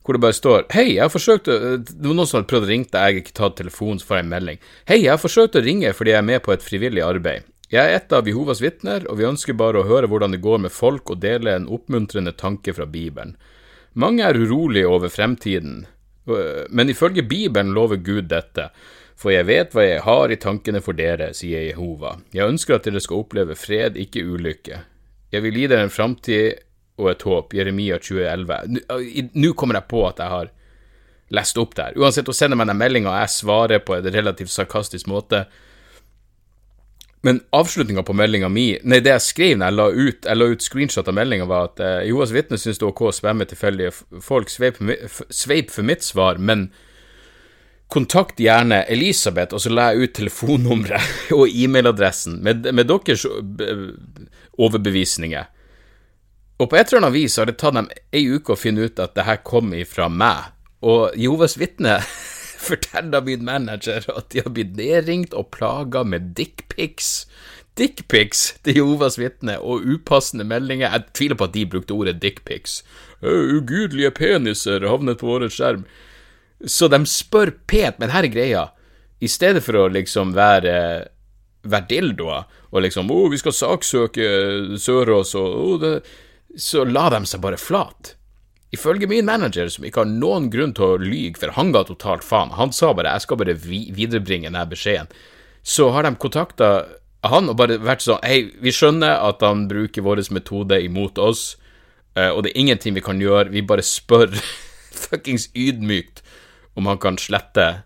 Hvor 0.00 0.16
det 0.16 0.22
bare 0.22 0.36
står 0.36 0.62
Hei, 0.72 0.94
jeg 0.94 1.02
har 1.04 1.12
forsøkt 1.12 1.48
å 1.52 1.56
Det 1.76 1.92
var 2.06 2.16
noen 2.16 2.28
som 2.28 2.38
hadde 2.38 2.48
prøvd 2.48 2.64
å 2.64 2.70
ringe 2.70 2.88
deg, 2.88 2.94
jeg 2.96 3.16
har 3.16 3.18
ikke 3.20 3.36
tatt 3.36 3.56
telefonen, 3.58 4.00
så 4.00 4.08
får 4.08 4.16
jeg 4.16 4.24
en 4.24 4.32
melding. 4.32 4.60
Hei, 4.88 4.98
jeg 5.02 5.12
har 5.12 5.20
forsøkt 5.20 5.58
å 5.60 5.64
ringe 5.64 5.92
fordi 5.96 6.14
jeg 6.14 6.22
er 6.22 6.28
med 6.30 6.44
på 6.46 6.54
et 6.54 6.64
frivillig 6.64 7.04
arbeid. 7.04 7.48
Jeg 7.70 7.86
er 7.86 8.00
et 8.00 8.14
av 8.16 8.26
Jehovas 8.26 8.58
vitner, 8.64 9.04
og 9.06 9.20
vi 9.20 9.28
ønsker 9.28 9.54
bare 9.54 9.78
å 9.78 9.86
høre 9.86 10.08
hvordan 10.10 10.32
det 10.34 10.40
går 10.42 10.64
med 10.64 10.74
folk 10.74 11.12
og 11.12 11.20
dele 11.22 11.52
en 11.54 11.68
oppmuntrende 11.70 12.32
tanke 12.34 12.74
fra 12.74 12.86
Bibelen. 12.90 13.36
Mange 13.94 14.24
er 14.26 14.38
urolige 14.38 14.90
over 14.90 15.12
fremtiden, 15.12 15.84
men 16.70 16.92
ifølge 16.92 17.26
Bibelen 17.26 17.74
lover 17.76 18.00
Gud 18.04 18.30
dette. 18.30 18.70
For 19.20 19.34
jeg 19.34 19.48
vet 19.50 19.74
hva 19.76 19.84
jeg 19.84 20.04
har 20.06 20.32
i 20.32 20.38
tankene 20.40 20.80
for 20.80 20.96
dere, 20.96 21.32
sier 21.36 21.66
Jehova. 21.66 22.14
Jeg 22.32 22.48
ønsker 22.48 22.78
at 22.78 22.86
dere 22.88 23.02
skal 23.04 23.20
oppleve 23.20 23.56
fred, 23.58 23.98
ikke 24.00 24.24
ulykke. 24.24 24.80
Jeg 25.30 25.44
vil 25.44 25.58
gi 25.60 25.66
dere 25.70 25.84
en 25.86 25.92
framtid 25.92 26.62
og 27.00 27.10
et 27.12 27.26
håp. 27.28 27.54
Jeremia 27.56 27.98
2011. 28.00 28.80
Nå 29.36 29.52
kommer 29.58 29.76
jeg 29.78 29.88
på 29.90 30.06
at 30.08 30.22
jeg 30.22 30.34
har 30.34 30.52
lest 31.36 31.60
opp 31.60 31.76
der. 31.78 31.98
Uansett, 32.00 32.28
hun 32.28 32.36
sender 32.36 32.58
meg 32.58 32.70
den 32.70 32.80
meldinga, 32.80 33.12
og 33.12 33.20
jeg 33.22 33.34
svarer 33.36 33.84
på 33.84 33.98
en 33.98 34.08
relativt 34.10 34.52
sarkastisk 34.52 35.10
måte. 35.10 35.44
Men 37.20 37.40
avslutninga 37.52 38.02
på 38.02 38.14
meldinga 38.16 38.48
mi 38.48 38.66
Nei, 38.82 39.00
det 39.04 39.12
jeg 39.12 39.24
skrev 39.26 39.58
når 39.60 39.66
jeg 39.66 39.76
la 39.76 39.88
ut, 39.92 40.28
ut 40.54 40.64
screenshot 40.64 41.08
av 41.08 41.16
meldinga, 41.16 41.48
var 41.48 41.68
at 41.68 41.82
eh, 41.84 42.06
Johas 42.08 42.32
vitne 42.32 42.58
syns 42.60 42.80
det 42.80 42.86
er 42.86 42.92
ok 42.94 43.02
å 43.10 43.12
spamme 43.14 43.46
tilfeldige 43.48 43.92
folk. 44.24 44.48
Sveip, 44.48 44.80
for 45.74 45.86
mitt 45.86 46.06
svar, 46.06 46.40
men 46.40 46.70
kontakt 47.92 48.40
gjerne 48.40 48.84
Elisabeth, 48.88 49.52
og 49.54 49.60
så 49.60 49.72
la 49.72 49.90
jeg 49.90 50.06
ut 50.06 50.16
telefonnummeret 50.16 51.32
og 51.36 51.48
e-mailadressen 51.50 52.40
med, 52.44 52.70
med, 52.72 52.88
deres 52.88 53.26
overbevisninger. 54.56 55.50
Og 56.60 56.68
på 56.68 56.76
et 56.76 56.88
eller 56.88 57.02
annet 57.02 57.16
vis 57.16 57.36
har 57.40 57.48
det 57.48 57.58
tatt 57.60 57.76
dem 57.76 57.88
ei 58.16 58.26
uke 58.30 58.54
å 58.54 58.60
finne 58.60 58.84
ut 58.86 59.00
at 59.00 59.16
det 59.16 59.26
her 59.28 59.40
kom 59.44 59.74
ifra 59.76 60.08
meg. 60.12 60.52
Og 60.80 61.12
Jehovas 61.20 61.58
vitne 61.60 61.98
forteller 62.60 63.24
min 63.26 63.44
manager 63.44 64.06
at 64.12 64.30
de 64.32 64.42
har 64.44 64.52
blitt 64.54 64.76
nedringt 64.78 65.34
og 65.36 65.50
plaga 65.56 66.04
med 66.06 66.32
dickpics. 66.38 67.26
Dickpics 67.78 68.46
til 68.64 68.80
Jehovas 68.80 69.16
vitne 69.20 69.56
og 69.58 69.86
upassende 69.86 70.44
meldinger. 70.44 70.90
Jeg 70.90 71.14
tviler 71.16 71.38
på 71.40 71.48
at 71.48 71.54
de 71.56 71.68
brukte 71.70 71.96
ordet 71.96 72.18
dickpics. 72.22 72.82
Ugudelige 73.22 74.12
peniser 74.16 74.84
havnet 74.88 75.20
på 75.20 75.30
vår 75.30 75.48
skjerm. 75.52 75.86
Så 76.66 76.90
de 76.92 77.00
spør 77.08 77.54
pent, 77.70 78.00
men 78.00 78.12
her 78.12 78.26
er 78.26 78.32
greia. 78.34 78.66
I 79.20 79.28
stedet 79.28 79.64
for 79.64 79.76
å 79.76 79.88
liksom 79.92 80.34
være 80.36 80.76
være 81.62 81.88
dildoer 81.90 82.44
og 82.70 82.82
liksom 82.82 83.10
'Å, 83.10 83.30
vi 83.30 83.38
skal 83.38 83.52
saksøke 83.52 84.26
Sørås', 84.78 85.34
og 85.36 85.80
det, 85.80 86.02
så 86.56 86.84
la 86.84 87.10
de 87.10 87.26
seg 87.26 87.40
bare 87.40 87.58
flat. 87.60 88.14
Ifølge 88.72 89.08
min 89.10 89.26
manager, 89.26 89.68
som 89.68 89.84
ikke 89.84 90.04
har 90.04 90.10
noen 90.10 90.46
grunn 90.50 90.72
til 90.76 90.92
å 90.92 91.00
lyge, 91.02 91.40
for 91.40 91.56
han 91.56 91.72
ga 91.74 91.82
totalt 91.88 92.22
faen, 92.22 92.54
han 92.54 92.72
sa 92.72 92.92
bare 92.94 93.10
'jeg 93.10 93.22
skal 93.22 93.36
bare 93.36 93.54
viderebringe 93.54 94.46
denne 94.46 94.70
beskjeden', 94.70 95.10
så 95.62 95.90
har 95.90 96.02
de 96.02 96.14
kontakta 96.14 96.86
han 97.24 97.48
og 97.48 97.56
bare 97.56 97.78
vært 97.78 98.02
sånn 98.02 98.22
'hei, 98.22 98.52
vi 98.62 98.70
skjønner 98.70 99.28
at 99.28 99.40
han 99.40 99.68
bruker 99.68 100.02
vår 100.02 100.30
metode 100.30 100.82
imot 100.82 101.18
oss', 101.18 101.56
eh, 102.16 102.30
og 102.30 102.44
det 102.44 102.52
er 102.52 102.60
ingenting 102.60 102.94
vi 102.94 103.00
kan 103.00 103.18
gjøre, 103.18 103.50
vi 103.50 103.60
bare 103.62 103.82
spør 103.82 104.30
fuckings 105.02 105.48
ydmykt 105.54 106.22
om 106.76 106.86
han 106.86 106.98
kan 106.98 107.16
slette 107.16 107.82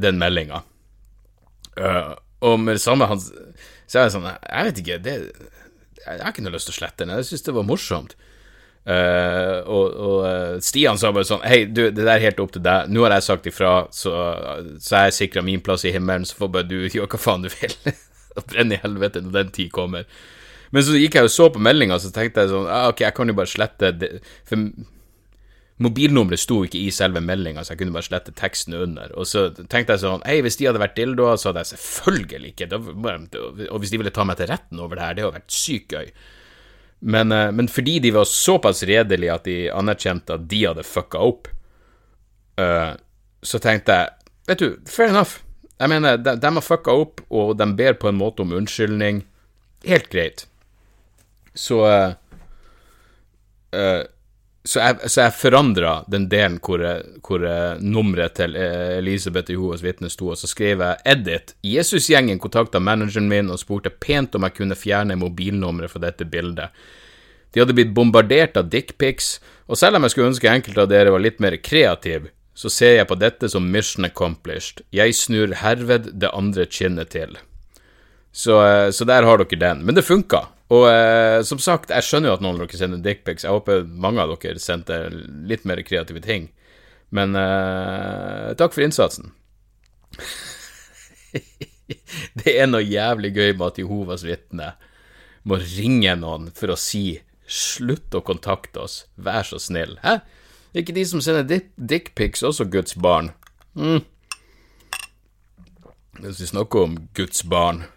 den 0.00 0.18
meldinga. 0.18 0.62
Uh, 1.76 2.14
og 2.40 2.60
med 2.60 2.74
det 2.74 2.80
samme 2.82 3.06
han, 3.06 3.20
så 3.20 3.98
er 3.98 4.02
jeg 4.02 4.12
sånn 4.12 4.26
Jeg 4.26 4.64
vet 4.64 4.78
ikke, 4.78 4.98
det, 4.98 5.14
jeg 6.06 6.20
har 6.22 6.32
ikke 6.32 6.42
noe 6.42 6.54
lyst 6.54 6.70
til 6.70 6.74
å 6.74 6.80
slette 6.80 7.04
den. 7.04 7.14
Jeg 7.16 7.28
syns 7.28 7.46
det 7.46 7.54
var 7.54 7.68
morsomt. 7.68 8.16
Uh, 8.80 9.60
og, 9.68 9.96
og 10.00 10.18
uh, 10.24 10.54
Stian 10.64 10.96
sa 10.96 11.10
bare 11.12 11.26
sånn 11.28 11.42
Hei, 11.44 11.66
du, 11.68 11.82
det 11.92 12.00
der 12.00 12.14
er 12.14 12.24
helt 12.30 12.40
opp 12.42 12.54
til 12.54 12.64
deg. 12.64 12.88
Nå 12.92 13.04
har 13.04 13.18
jeg 13.18 13.26
sagt 13.28 13.48
ifra, 13.50 13.72
så, 13.94 14.14
så 14.80 15.04
jeg 15.06 15.16
sikra 15.18 15.44
min 15.44 15.62
plass 15.64 15.84
i 15.84 15.92
himmelen, 15.94 16.24
så 16.28 16.38
får 16.38 16.54
bare 16.56 16.70
du 16.70 16.78
gjøre 16.94 17.10
hva 17.12 17.20
faen 17.20 17.44
du 17.44 17.50
vil. 17.52 17.76
og 18.36 18.46
brenne 18.48 18.78
i 18.78 18.82
helvete 18.82 19.22
når 19.24 19.36
den 19.36 19.52
tid 19.58 19.74
kommer. 19.74 20.08
Men 20.70 20.86
så 20.86 20.94
gikk 20.94 21.18
jeg 21.18 21.26
og 21.26 21.34
så 21.34 21.50
på 21.52 21.62
meldinga, 21.62 21.98
så 21.98 22.12
tenkte 22.14 22.44
jeg 22.44 22.52
sånn 22.52 22.68
ah, 22.70 22.88
Ok, 22.92 23.02
jeg 23.02 23.14
kan 23.16 23.30
jo 23.30 23.36
bare 23.36 23.50
slette 23.50 23.92
det. 23.98 24.10
For 24.48 24.70
Mobilnummeret 25.80 26.42
sto 26.42 26.58
ikke 26.66 26.76
i 26.76 26.90
selve 26.92 27.22
meldinga, 27.24 27.62
så 27.64 27.72
jeg 27.72 27.80
kunne 27.80 27.94
bare 27.94 28.04
slette 28.04 28.34
teksten 28.36 28.76
under. 28.76 29.14
Og 29.16 29.24
så 29.28 29.46
tenkte 29.56 29.96
jeg 29.96 30.02
sånn 30.04 30.24
Hei, 30.28 30.38
hvis 30.44 30.60
de 30.60 30.68
hadde 30.68 30.82
vært 30.82 30.98
dildoer, 30.98 31.40
så 31.40 31.50
hadde 31.50 31.64
jeg 31.64 31.72
selvfølgelig 31.74 32.52
ikke 32.52 32.68
Og 32.76 33.78
hvis 33.80 33.94
de 33.94 34.02
ville 34.02 34.12
ta 34.14 34.26
meg 34.28 34.38
til 34.40 34.50
retten 34.52 34.82
over 34.82 34.98
det 35.00 35.06
her, 35.06 35.16
det 35.16 35.24
hadde 35.24 35.38
vært 35.40 35.56
sykt 35.56 35.96
gøy. 35.96 36.12
Men, 37.00 37.32
eh, 37.32 37.50
men, 37.52 37.68
fordi 37.68 37.98
de 37.98 38.10
var 38.10 38.24
såpass 38.24 38.82
redelige 38.82 39.34
at 39.34 39.44
de 39.48 39.56
anerkjente 39.72 40.36
at 40.36 40.48
de 40.48 40.64
hadde 40.66 40.84
fucka 40.84 41.20
opp, 41.24 41.48
uh, 42.60 42.92
så 43.42 43.60
tenkte 43.62 43.96
jeg 43.96 44.16
Vet 44.50 44.58
du, 44.58 44.80
fair 44.88 45.12
enough. 45.12 45.38
Jeg 45.78 45.88
mener, 45.92 46.16
de, 46.18 46.32
de 46.42 46.50
har 46.56 46.64
fucka 46.64 46.92
opp, 47.04 47.20
og 47.30 47.52
de 47.56 47.68
ber 47.78 47.94
på 48.00 48.08
en 48.10 48.18
måte 48.18 48.42
om 48.42 48.50
unnskyldning. 48.56 49.20
Helt 49.86 50.08
greit. 50.10 50.42
Så 51.54 51.78
uh, 51.86 52.16
uh, 53.76 54.02
så 54.64 54.80
jeg, 54.82 55.08
så 55.08 55.22
jeg 55.24 55.36
forandra 55.38 55.92
den 56.12 56.26
delen 56.28 56.58
hvor, 56.60 56.82
hvor 57.24 57.44
nummeret 57.80 58.34
til 58.36 58.56
Elisabeth 58.56 59.52
Jehovas 59.52 59.84
vitne 59.84 60.10
sto, 60.12 60.32
og 60.34 60.36
så 60.36 60.50
skrev 60.50 60.82
jeg 60.84 61.00
edit. 61.08 61.54
Jesusgjengen 61.64 62.40
kontakta 62.42 62.80
manageren 62.80 63.30
min 63.30 63.48
og 63.48 63.62
spurte 63.62 63.88
pent 63.90 64.36
om 64.36 64.44
jeg 64.44 64.58
kunne 64.58 64.76
fjerne 64.76 65.16
mobilnummeret 65.16 65.94
fra 65.94 66.02
dette 66.04 66.28
bildet. 66.28 66.76
De 67.50 67.62
hadde 67.62 67.74
blitt 67.74 67.94
bombardert 67.96 68.58
av 68.60 68.68
dickpics, 68.70 69.38
og 69.66 69.80
selv 69.80 69.96
om 69.96 70.04
jeg 70.04 70.14
skulle 70.14 70.30
ønske 70.30 70.52
enkelte 70.52 70.84
av 70.84 70.92
dere 70.92 71.14
var 71.14 71.24
litt 71.24 71.40
mer 71.42 71.56
kreative, 71.58 72.30
så 72.54 72.70
ser 72.70 72.98
jeg 72.98 73.08
på 73.08 73.16
dette 73.18 73.48
som 73.48 73.70
mission 73.72 74.04
accomplished. 74.06 74.84
Jeg 74.92 75.16
snur 75.16 75.54
herved 75.62 76.12
det 76.20 76.30
andre 76.36 76.66
kinnet 76.68 77.14
til. 77.14 77.38
Så, 78.30 78.60
så 78.92 79.06
der 79.08 79.26
har 79.26 79.40
dere 79.40 79.58
den. 79.58 79.84
Men 79.86 79.96
det 79.96 80.06
funka. 80.06 80.44
Og 80.70 80.86
eh, 80.86 81.40
som 81.46 81.58
sagt, 81.62 81.90
jeg 81.90 82.06
skjønner 82.06 82.30
jo 82.30 82.36
at 82.36 82.44
noen 82.44 82.60
av 82.60 82.68
dere 82.68 82.78
sender 82.78 83.02
dickpics. 83.02 83.46
Jeg 83.46 83.54
håper 83.54 83.88
mange 83.90 84.22
av 84.22 84.36
dere 84.38 84.62
sendte 84.62 85.02
litt 85.10 85.66
mer 85.66 85.82
kreative 85.86 86.22
ting. 86.22 86.50
Men 87.10 87.34
eh, 87.38 88.52
takk 88.58 88.76
for 88.76 88.86
innsatsen. 88.86 89.32
det 92.38 92.54
er 92.54 92.70
noe 92.70 92.86
jævlig 92.86 93.32
gøy 93.34 93.50
med 93.56 93.66
at 93.66 93.82
Jehovas 93.82 94.22
vitne 94.26 94.74
må 95.42 95.58
ringe 95.58 96.14
noen 96.20 96.50
for 96.54 96.70
å 96.70 96.78
si 96.78 97.18
'slutt 97.50 98.14
å 98.14 98.22
kontakte 98.22 98.84
oss, 98.84 99.06
vær 99.18 99.42
så 99.42 99.58
snill'. 99.58 99.98
Hæ? 100.04 100.20
Er 100.70 100.84
ikke 100.84 100.94
de 100.94 101.02
som 101.06 101.22
sender 101.24 101.64
dickpics 101.74 102.44
også 102.46 102.68
Guds 102.70 102.94
barn? 102.94 103.32
Mm. 103.74 104.04
Hvis 106.20 106.44
vi 106.44 106.46
snakker 106.46 106.86
om 106.86 106.94
Guds 107.16 107.42
barn 107.42 107.88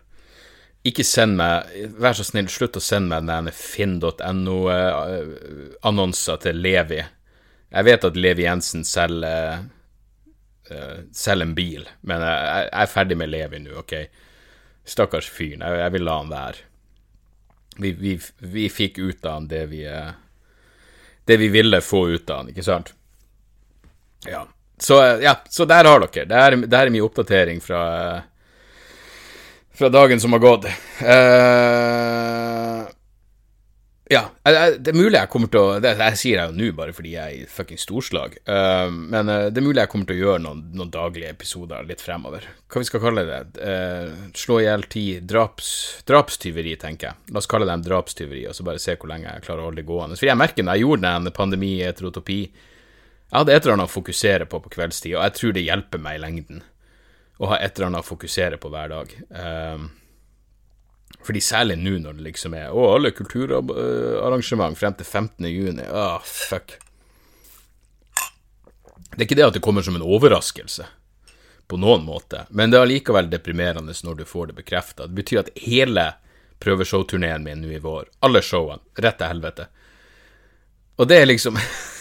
ikke 0.84 1.06
send 1.08 1.38
meg 1.40 1.64
Vær 2.02 2.18
så 2.18 2.24
snill, 2.28 2.50
slutt 2.52 2.80
å 2.80 2.82
sende 2.84 3.22
meg 3.22 3.30
den 3.30 3.48
finn.no-annonser 3.56 6.38
til 6.44 6.56
Levi. 6.60 7.02
Jeg 7.74 7.84
vet 7.88 8.08
at 8.10 8.20
Levi 8.20 8.44
Jensen 8.46 8.84
selger, 8.86 9.64
uh, 10.70 10.98
selger 11.16 11.46
en 11.48 11.56
bil, 11.58 11.84
men 12.06 12.20
jeg, 12.28 12.70
er 12.70 12.92
ferdig 12.92 13.18
med 13.18 13.32
Levi 13.32 13.58
nå, 13.64 13.72
ok? 13.82 13.94
Stakkars 14.86 15.30
fyren. 15.32 15.62
Jeg, 15.64 15.92
vil 15.96 16.06
la 16.06 16.14
han 16.20 16.34
være. 16.34 16.58
Vi, 17.80 17.90
vi, 17.98 18.14
vi 18.54 18.70
fikk 18.70 19.00
ut 19.00 19.26
av 19.26 19.34
han 19.40 19.48
det 19.50 19.66
vi 19.72 19.82
uh, 19.90 20.12
Det 21.26 21.38
vi 21.42 21.48
ville 21.50 21.82
få 21.82 22.10
ut 22.12 22.30
av 22.30 22.38
han, 22.44 22.50
ikke 22.52 22.64
sant? 22.68 22.94
Ja. 24.28 24.48
Så, 24.78 25.20
ja, 25.24 25.42
så 25.50 25.66
der 25.66 25.86
har 25.88 26.00
dere. 26.04 26.26
Det 26.28 26.36
er, 26.36 26.56
det 26.68 26.78
er 26.78 26.90
min 26.92 27.06
oppdatering 27.06 27.62
fra 27.64 28.24
fra 29.74 29.90
dagen 29.90 30.20
som 30.20 30.34
har 30.34 30.40
gått. 30.40 30.66
Uh, 31.02 32.84
ja, 34.12 34.28
det 34.44 34.92
er 34.92 34.98
mulig 34.98 35.16
jeg 35.16 35.30
kommer 35.32 35.50
til 35.50 35.64
å 35.64 35.78
Det 35.82 35.94
jeg 35.96 36.18
sier 36.20 36.38
jeg 36.38 36.52
jo 36.52 36.56
nå 36.58 36.68
bare 36.78 36.94
fordi 36.94 37.14
jeg 37.16 37.24
er 37.24 37.46
i 37.46 37.48
fuckings 37.50 37.86
storslag, 37.88 38.36
uh, 38.46 38.92
men 38.92 39.32
uh, 39.32 39.48
det 39.50 39.62
er 39.62 39.66
mulig 39.66 39.82
jeg 39.82 39.92
kommer 39.94 40.10
til 40.10 40.20
å 40.20 40.26
gjøre 40.28 40.44
noen, 40.44 40.60
noen, 40.78 40.92
daglige 40.94 41.32
episoder 41.34 41.88
litt 41.90 42.04
fremover. 42.04 42.46
Hva 42.70 42.84
vi 42.84 42.90
skal 42.90 43.02
kalle 43.04 43.24
det? 43.30 43.42
slå 44.38 44.60
i 44.62 44.68
hjel 44.68 44.86
ti 44.92 45.06
draps, 45.26 45.72
drapstyveri, 46.10 46.76
tenker 46.82 47.10
jeg. 47.10 47.34
La 47.34 47.42
oss 47.42 47.50
kalle 47.50 47.70
dem 47.70 47.86
drapstyveri, 47.86 48.44
og 48.50 48.58
så 48.58 48.68
bare 48.68 48.82
se 48.82 48.98
hvor 49.00 49.10
lenge 49.10 49.32
jeg 49.32 49.48
klarer 49.48 49.64
å 49.64 49.72
holde 49.72 49.82
det 49.82 49.90
gående. 49.90 50.20
For 50.20 50.30
jeg 50.30 50.40
merker 50.40 50.68
når 50.68 50.78
jeg 50.78 50.86
gjorde 50.86 51.16
den 51.16 51.34
pandemi, 51.40 51.74
heterotopi 51.82 52.42
Jeg 52.44 53.40
hadde 53.40 53.56
et 53.56 53.64
eller 53.64 53.80
annet 53.80 53.90
å 53.90 53.96
fokusere 53.96 54.46
på 54.46 54.62
på 54.62 54.76
kveldstid, 54.76 55.16
og 55.16 55.24
jeg 55.26 55.36
tror 55.40 55.56
det 55.56 55.66
hjelper 55.66 56.02
meg 56.04 56.20
i 56.20 56.22
lengden 56.22 56.62
å 57.42 57.50
ha 57.50 57.60
et 57.60 57.76
eller 57.76 57.90
annet 57.90 58.06
å 58.06 58.08
fokusere 58.08 58.60
på 58.62 58.72
hver 58.74 58.92
dag. 58.94 59.14
Um, 59.30 59.90
fordi 61.24 61.42
særlig 61.44 61.78
nå 61.80 61.98
når 62.04 62.18
det 62.18 62.26
liksom 62.28 62.56
er 62.58 62.74
Å, 62.74 62.88
alle 62.96 63.14
kulturarrangement 63.16 64.78
frem 64.78 64.96
til 65.00 65.08
15. 65.08 65.48
juni. 65.48 65.86
Å, 65.88 66.20
fuck. 66.26 66.76
Det 69.14 69.22
er 69.22 69.28
ikke 69.28 69.38
det 69.38 69.48
at 69.48 69.58
det 69.58 69.64
kommer 69.64 69.86
som 69.86 69.96
en 69.96 70.06
overraskelse, 70.06 70.88
på 71.70 71.78
noen 71.80 72.04
måte, 72.04 72.44
men 72.52 72.70
det 72.70 72.78
er 72.78 72.84
allikevel 72.84 73.30
deprimerende 73.32 73.94
når 74.04 74.18
du 74.20 74.26
får 74.28 74.50
det 74.50 74.58
bekrefta. 74.58 75.08
Det 75.08 75.16
betyr 75.22 75.44
at 75.44 75.52
hele 75.64 76.10
prøveshowturneen 76.64 77.46
min 77.46 77.62
nå 77.64 77.72
i 77.76 77.80
vår, 77.84 78.10
alle 78.26 78.42
showene, 78.44 78.84
rett 79.00 79.18
til 79.20 79.32
helvete 79.32 79.66
Og 80.98 81.08
det 81.10 81.18
er 81.22 81.28
liksom 81.28 81.58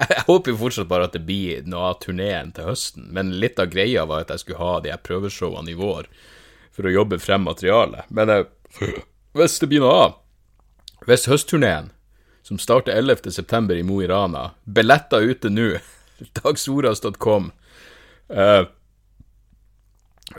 Jeg 0.00 0.24
håper 0.26 0.54
jo 0.54 0.60
fortsatt 0.62 0.88
bare 0.88 1.08
at 1.10 1.16
det 1.16 1.26
blir 1.28 1.66
noe 1.68 1.90
av 1.90 1.98
turneen 2.00 2.54
til 2.56 2.70
høsten, 2.70 3.10
men 3.12 3.34
litt 3.42 3.60
av 3.60 3.68
greia 3.72 4.06
var 4.08 4.24
at 4.24 4.32
jeg 4.32 4.44
skulle 4.44 4.62
ha 4.62 4.80
de 4.80 4.92
her 4.94 5.02
prøveshowene 5.04 5.72
i 5.72 5.76
vår 5.76 6.08
for 6.72 6.88
å 6.88 6.94
jobbe 6.94 7.18
frem 7.20 7.44
materialet. 7.44 8.08
Men 8.08 8.32
jeg, 8.32 8.48
eh, 8.80 9.02
hvis 9.36 9.58
det 9.60 9.68
blir 9.68 9.84
noe 9.84 10.00
av, 10.06 10.18
hvis 11.08 11.28
høstturneen, 11.28 11.92
som 12.42 12.58
starter 12.58 12.96
11.9. 12.96 13.76
i 13.76 13.84
Mo 13.84 14.00
i 14.00 14.08
Rana, 14.08 14.50
billetter 14.64 15.20
ute 15.20 15.52
nå, 15.52 15.74
dagsoras.com 16.40 17.50
uh, 18.32 18.64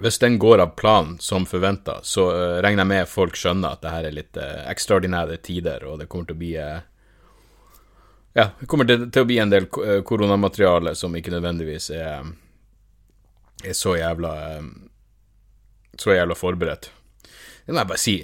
Hvis 0.02 0.19
den 0.19 0.39
går 0.41 0.63
av 0.65 0.74
planen 0.78 1.19
som 1.21 1.45
forventa, 1.45 2.00
så 2.04 2.26
uh, 2.34 2.58
regner 2.65 2.82
jeg 2.82 2.91
med 2.93 3.10
folk 3.10 3.38
skjønner 3.38 3.78
at 3.78 3.86
det 3.86 3.93
her 3.93 4.10
er 4.10 4.17
litt 4.17 4.41
ekstraordinære 4.41 5.38
tider, 5.45 5.86
og 5.86 6.02
det 6.02 6.10
kommer 6.10 6.32
til 6.32 6.39
å 6.39 6.41
bli 6.41 6.56
ja, 8.33 8.47
det 8.59 8.67
kommer 8.71 8.87
til, 8.87 9.09
å 9.21 9.27
bli 9.27 9.39
en 9.43 9.51
del 9.51 9.67
eh, 9.83 9.99
koronamateriale 10.07 10.95
som 10.95 11.15
ikke 11.17 11.33
nødvendigvis 11.33 11.89
er, 11.97 12.31
er 13.63 13.77
så 13.77 13.97
jævla 13.99 14.33
Så 15.99 16.15
jævla 16.15 16.35
forberedt. 16.35 16.91
Det 17.65 17.73
må 17.73 17.81
jeg 17.81 17.89
bare 17.89 18.01
si. 18.01 18.15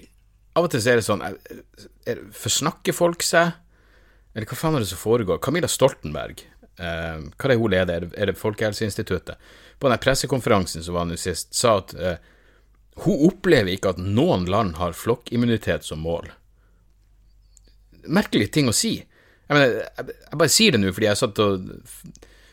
Av 0.58 0.66
og 0.66 0.72
til 0.72 0.88
er 0.88 0.98
det 0.98 1.06
sånn 1.06 1.22
er, 1.22 2.22
Forsnakker 2.34 2.96
folk 2.96 3.26
seg? 3.26 3.52
Eller 4.34 4.48
hva 4.50 4.58
faen 4.58 4.78
er 4.78 4.86
det 4.86 4.90
som 4.92 5.02
foregår? 5.02 5.42
Camilla 5.44 5.68
Stoltenberg, 5.70 6.42
eh, 6.78 7.20
hva 7.36 7.52
er 7.52 7.60
hun 7.60 7.72
leder? 7.74 8.08
Er 8.08 8.22
er 8.22 8.32
det 8.32 8.40
Folkehelseinstituttet? 8.40 9.38
På 9.80 9.90
den 9.90 10.02
pressekonferansen 10.02 10.84
som 10.84 10.96
var 10.96 11.06
nå 11.06 11.18
sist, 11.18 11.54
sa 11.54 11.78
at 11.82 11.94
eh, 11.98 12.18
hun 13.04 13.28
opplever 13.30 13.74
ikke 13.74 13.94
at 13.94 14.02
noen 14.02 14.46
land 14.50 14.78
har 14.78 14.98
flokkimmunitet 14.98 15.86
som 15.86 16.02
mål. 16.02 16.32
Merkelig 18.08 18.52
ting 18.54 18.70
å 18.70 18.76
si. 18.76 19.00
Jeg, 19.48 19.56
mener, 19.56 19.76
jeg, 19.80 20.16
jeg 20.28 20.40
bare 20.42 20.54
sier 20.54 20.76
det 20.76 20.82
nå 20.82 20.94
fordi 20.96 21.08
jeg 21.08 21.20
satt 21.22 21.40
og 21.40 21.68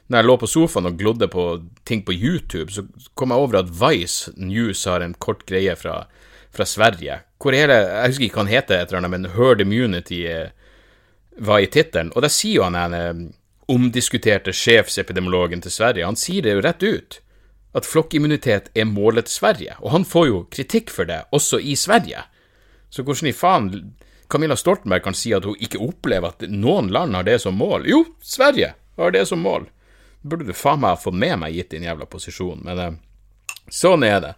Når 0.07 0.19
jeg 0.19 0.29
lå 0.29 0.37
på 0.41 0.51
sofaen 0.51 0.89
og 0.91 0.99
glodde 1.01 1.29
på 1.33 1.45
ting 1.89 2.05
på 2.07 2.13
YouTube, 2.13 2.71
så 2.71 2.85
kom 3.17 3.33
jeg 3.33 3.41
over 3.41 3.63
at 3.63 3.73
Vice 3.73 4.35
News 4.37 4.85
har 4.85 5.01
en 5.01 5.15
kort 5.17 5.47
greie 5.49 5.75
fra, 5.81 6.03
fra 6.53 6.67
Sverige, 6.69 7.23
hvor 7.41 7.57
hele 7.57 7.79
Jeg 7.79 8.13
husker 8.13 8.27
ikke 8.27 8.39
hva 8.39 8.45
han 8.45 8.53
heter, 8.53 8.83
et 8.83 8.93
eller 8.93 9.01
annet, 9.01 9.15
men 9.15 9.33
Herd 9.33 9.65
Immunity 9.65 10.21
eh, 10.29 10.53
var 11.41 11.65
i 11.65 11.71
tittelen. 11.73 12.13
Og 12.13 12.23
der 12.23 12.33
sier 12.33 12.61
jo 12.61 12.67
han 12.69 12.77
en 12.77 12.99
eh, 12.99 13.25
omdiskuterte 13.73 14.53
sjefsepidemiologen 14.53 15.65
til 15.65 15.73
Sverige, 15.73 16.05
han 16.05 16.21
sier 16.21 16.45
det 16.45 16.53
jo 16.53 16.65
rett 16.65 16.85
ut 16.85 17.21
at 17.75 17.87
flokkimmunitet 17.89 18.71
er 18.75 18.87
målet 18.87 19.27
til 19.27 19.41
Sverige, 19.41 19.75
og 19.83 19.91
han 19.91 20.05
får 20.07 20.27
jo 20.29 20.43
kritikk 20.51 20.93
for 20.95 21.09
det, 21.09 21.25
også 21.35 21.59
i 21.59 21.75
Sverige. 21.75 22.23
Så 22.91 23.03
hvordan 23.03 23.31
i 23.31 23.35
faen 23.35 23.71
Camilla 24.35 24.57
Stoltenberg 24.59 25.05
kan 25.05 25.15
si 25.15 25.31
at 25.31 25.45
hun 25.47 25.55
ikke 25.63 25.79
opplever 25.79 26.33
at 26.35 26.43
noen 26.51 26.89
land 26.91 27.15
har 27.15 27.23
det 27.23 27.37
som 27.45 27.55
mål? 27.55 27.85
Jo, 27.87 28.01
Sverige 28.19 28.73
har 28.99 29.15
det 29.15 29.29
som 29.31 29.39
mål. 29.39 29.69
Burde 30.27 30.49
du 30.49 30.57
faen 30.59 30.81
meg 30.83 30.97
ha 30.97 30.99
fått 30.99 31.15
med 31.15 31.37
meg 31.39 31.55
gitt 31.55 31.71
din 31.71 31.87
jævla 31.87 32.09
posisjon, 32.11 32.65
men 32.67 32.81
eh, 32.83 32.97
sånn 33.71 34.03
er 34.03 34.19
det. 34.25 34.33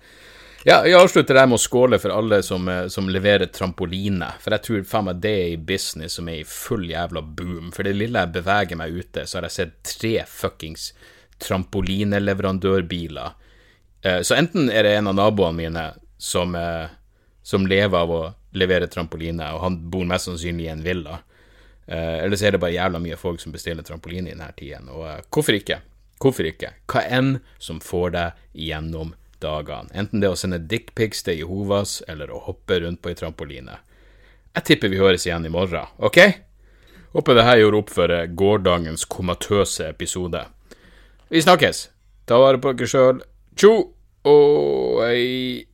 Ja, 0.66 0.82
jeg 0.84 0.98
avslutter 0.98 1.38
der 1.38 1.46
med 1.48 1.60
å 1.60 1.62
skåle 1.62 2.00
for 2.02 2.10
alle 2.10 2.42
som, 2.44 2.68
eh, 2.68 2.88
som, 2.92 3.08
leverer 3.08 3.48
trampoline, 3.48 4.32
for 4.42 4.52
jeg 4.52 4.64
tror 4.66 4.84
faen 4.90 5.08
meg 5.08 5.24
det 5.24 5.34
er 5.38 5.50
i 5.54 5.60
business 5.72 6.18
som 6.18 6.28
er 6.28 6.40
i 6.42 6.48
full 6.50 6.88
jævla 6.90 7.22
boom. 7.22 7.72
For 7.72 7.86
det 7.86 7.94
lille 7.94 8.24
jeg 8.24 8.34
beveger 8.34 8.80
meg 8.80 9.00
ute, 9.00 9.24
så 9.24 9.38
har 9.38 9.46
jeg 9.46 9.56
sett 9.56 9.76
tre 9.94 10.14
fuckings 10.28 10.90
trampolineleverandørbiler. 11.46 13.36
Eh, 14.02 14.20
så 14.26 14.36
enten 14.36 14.68
er 14.68 14.84
det 14.84 14.96
en 14.98 15.12
av 15.14 15.16
naboene 15.22 15.60
mine 15.62 15.86
som, 16.18 16.58
som, 17.46 17.66
lever 17.70 17.98
av 18.02 18.10
å 18.10 18.20
levere 18.56 18.88
trampoline, 18.90 19.52
og 19.54 19.62
han 19.64 19.80
bor 19.92 20.06
mest 20.08 20.30
sannsynlig 20.30 20.66
i 20.66 20.72
en 20.72 20.84
villa. 20.84 21.20
Eh, 21.86 22.24
eller 22.24 22.36
så 22.36 22.48
er 22.48 22.56
det 22.56 22.62
bare 22.62 22.74
jævla 22.74 23.02
mye 23.02 23.18
folk 23.20 23.42
som 23.42 23.54
bestiller 23.54 23.86
trampoline 23.86 24.32
i 24.32 24.34
denne 24.34 24.50
tiden. 24.58 24.88
Og 24.90 25.28
hvorfor 25.30 25.58
ikke? 25.58 25.80
Hvorfor 26.22 26.48
ikke? 26.48 26.72
Hva 26.90 27.04
enn 27.12 27.36
som 27.62 27.82
får 27.84 28.16
deg 28.16 28.42
gjennom 28.66 29.14
dagene. 29.42 29.92
Enten 29.92 30.22
det 30.22 30.30
å 30.32 30.38
sende 30.38 30.62
dickpics 30.64 31.22
til 31.26 31.42
Jehovas, 31.42 32.00
eller 32.08 32.32
å 32.32 32.40
hoppe 32.48 32.80
rundt 32.82 33.02
på 33.04 33.12
ei 33.12 33.18
trampoline. 33.18 33.78
Jeg 34.56 34.68
tipper 34.70 34.92
vi 34.92 35.00
høres 35.00 35.26
igjen 35.28 35.44
i 35.44 35.52
morgen, 35.52 35.90
OK? 36.00 36.18
Håper 37.16 37.36
det 37.36 37.44
her 37.44 37.60
gjorde 37.60 37.82
opp 37.82 37.92
for 37.92 38.12
gårsdagens 38.40 39.04
komatøse 39.12 39.90
episode. 39.92 40.42
Vi 41.28 41.42
snakkes. 41.44 41.88
Ta 42.28 42.40
vare 42.40 42.60
på 42.62 42.72
dere 42.76 42.90
sjøl. 42.90 43.22
Tjo 43.56 43.72
og 44.26 45.00
hei. 45.04 45.66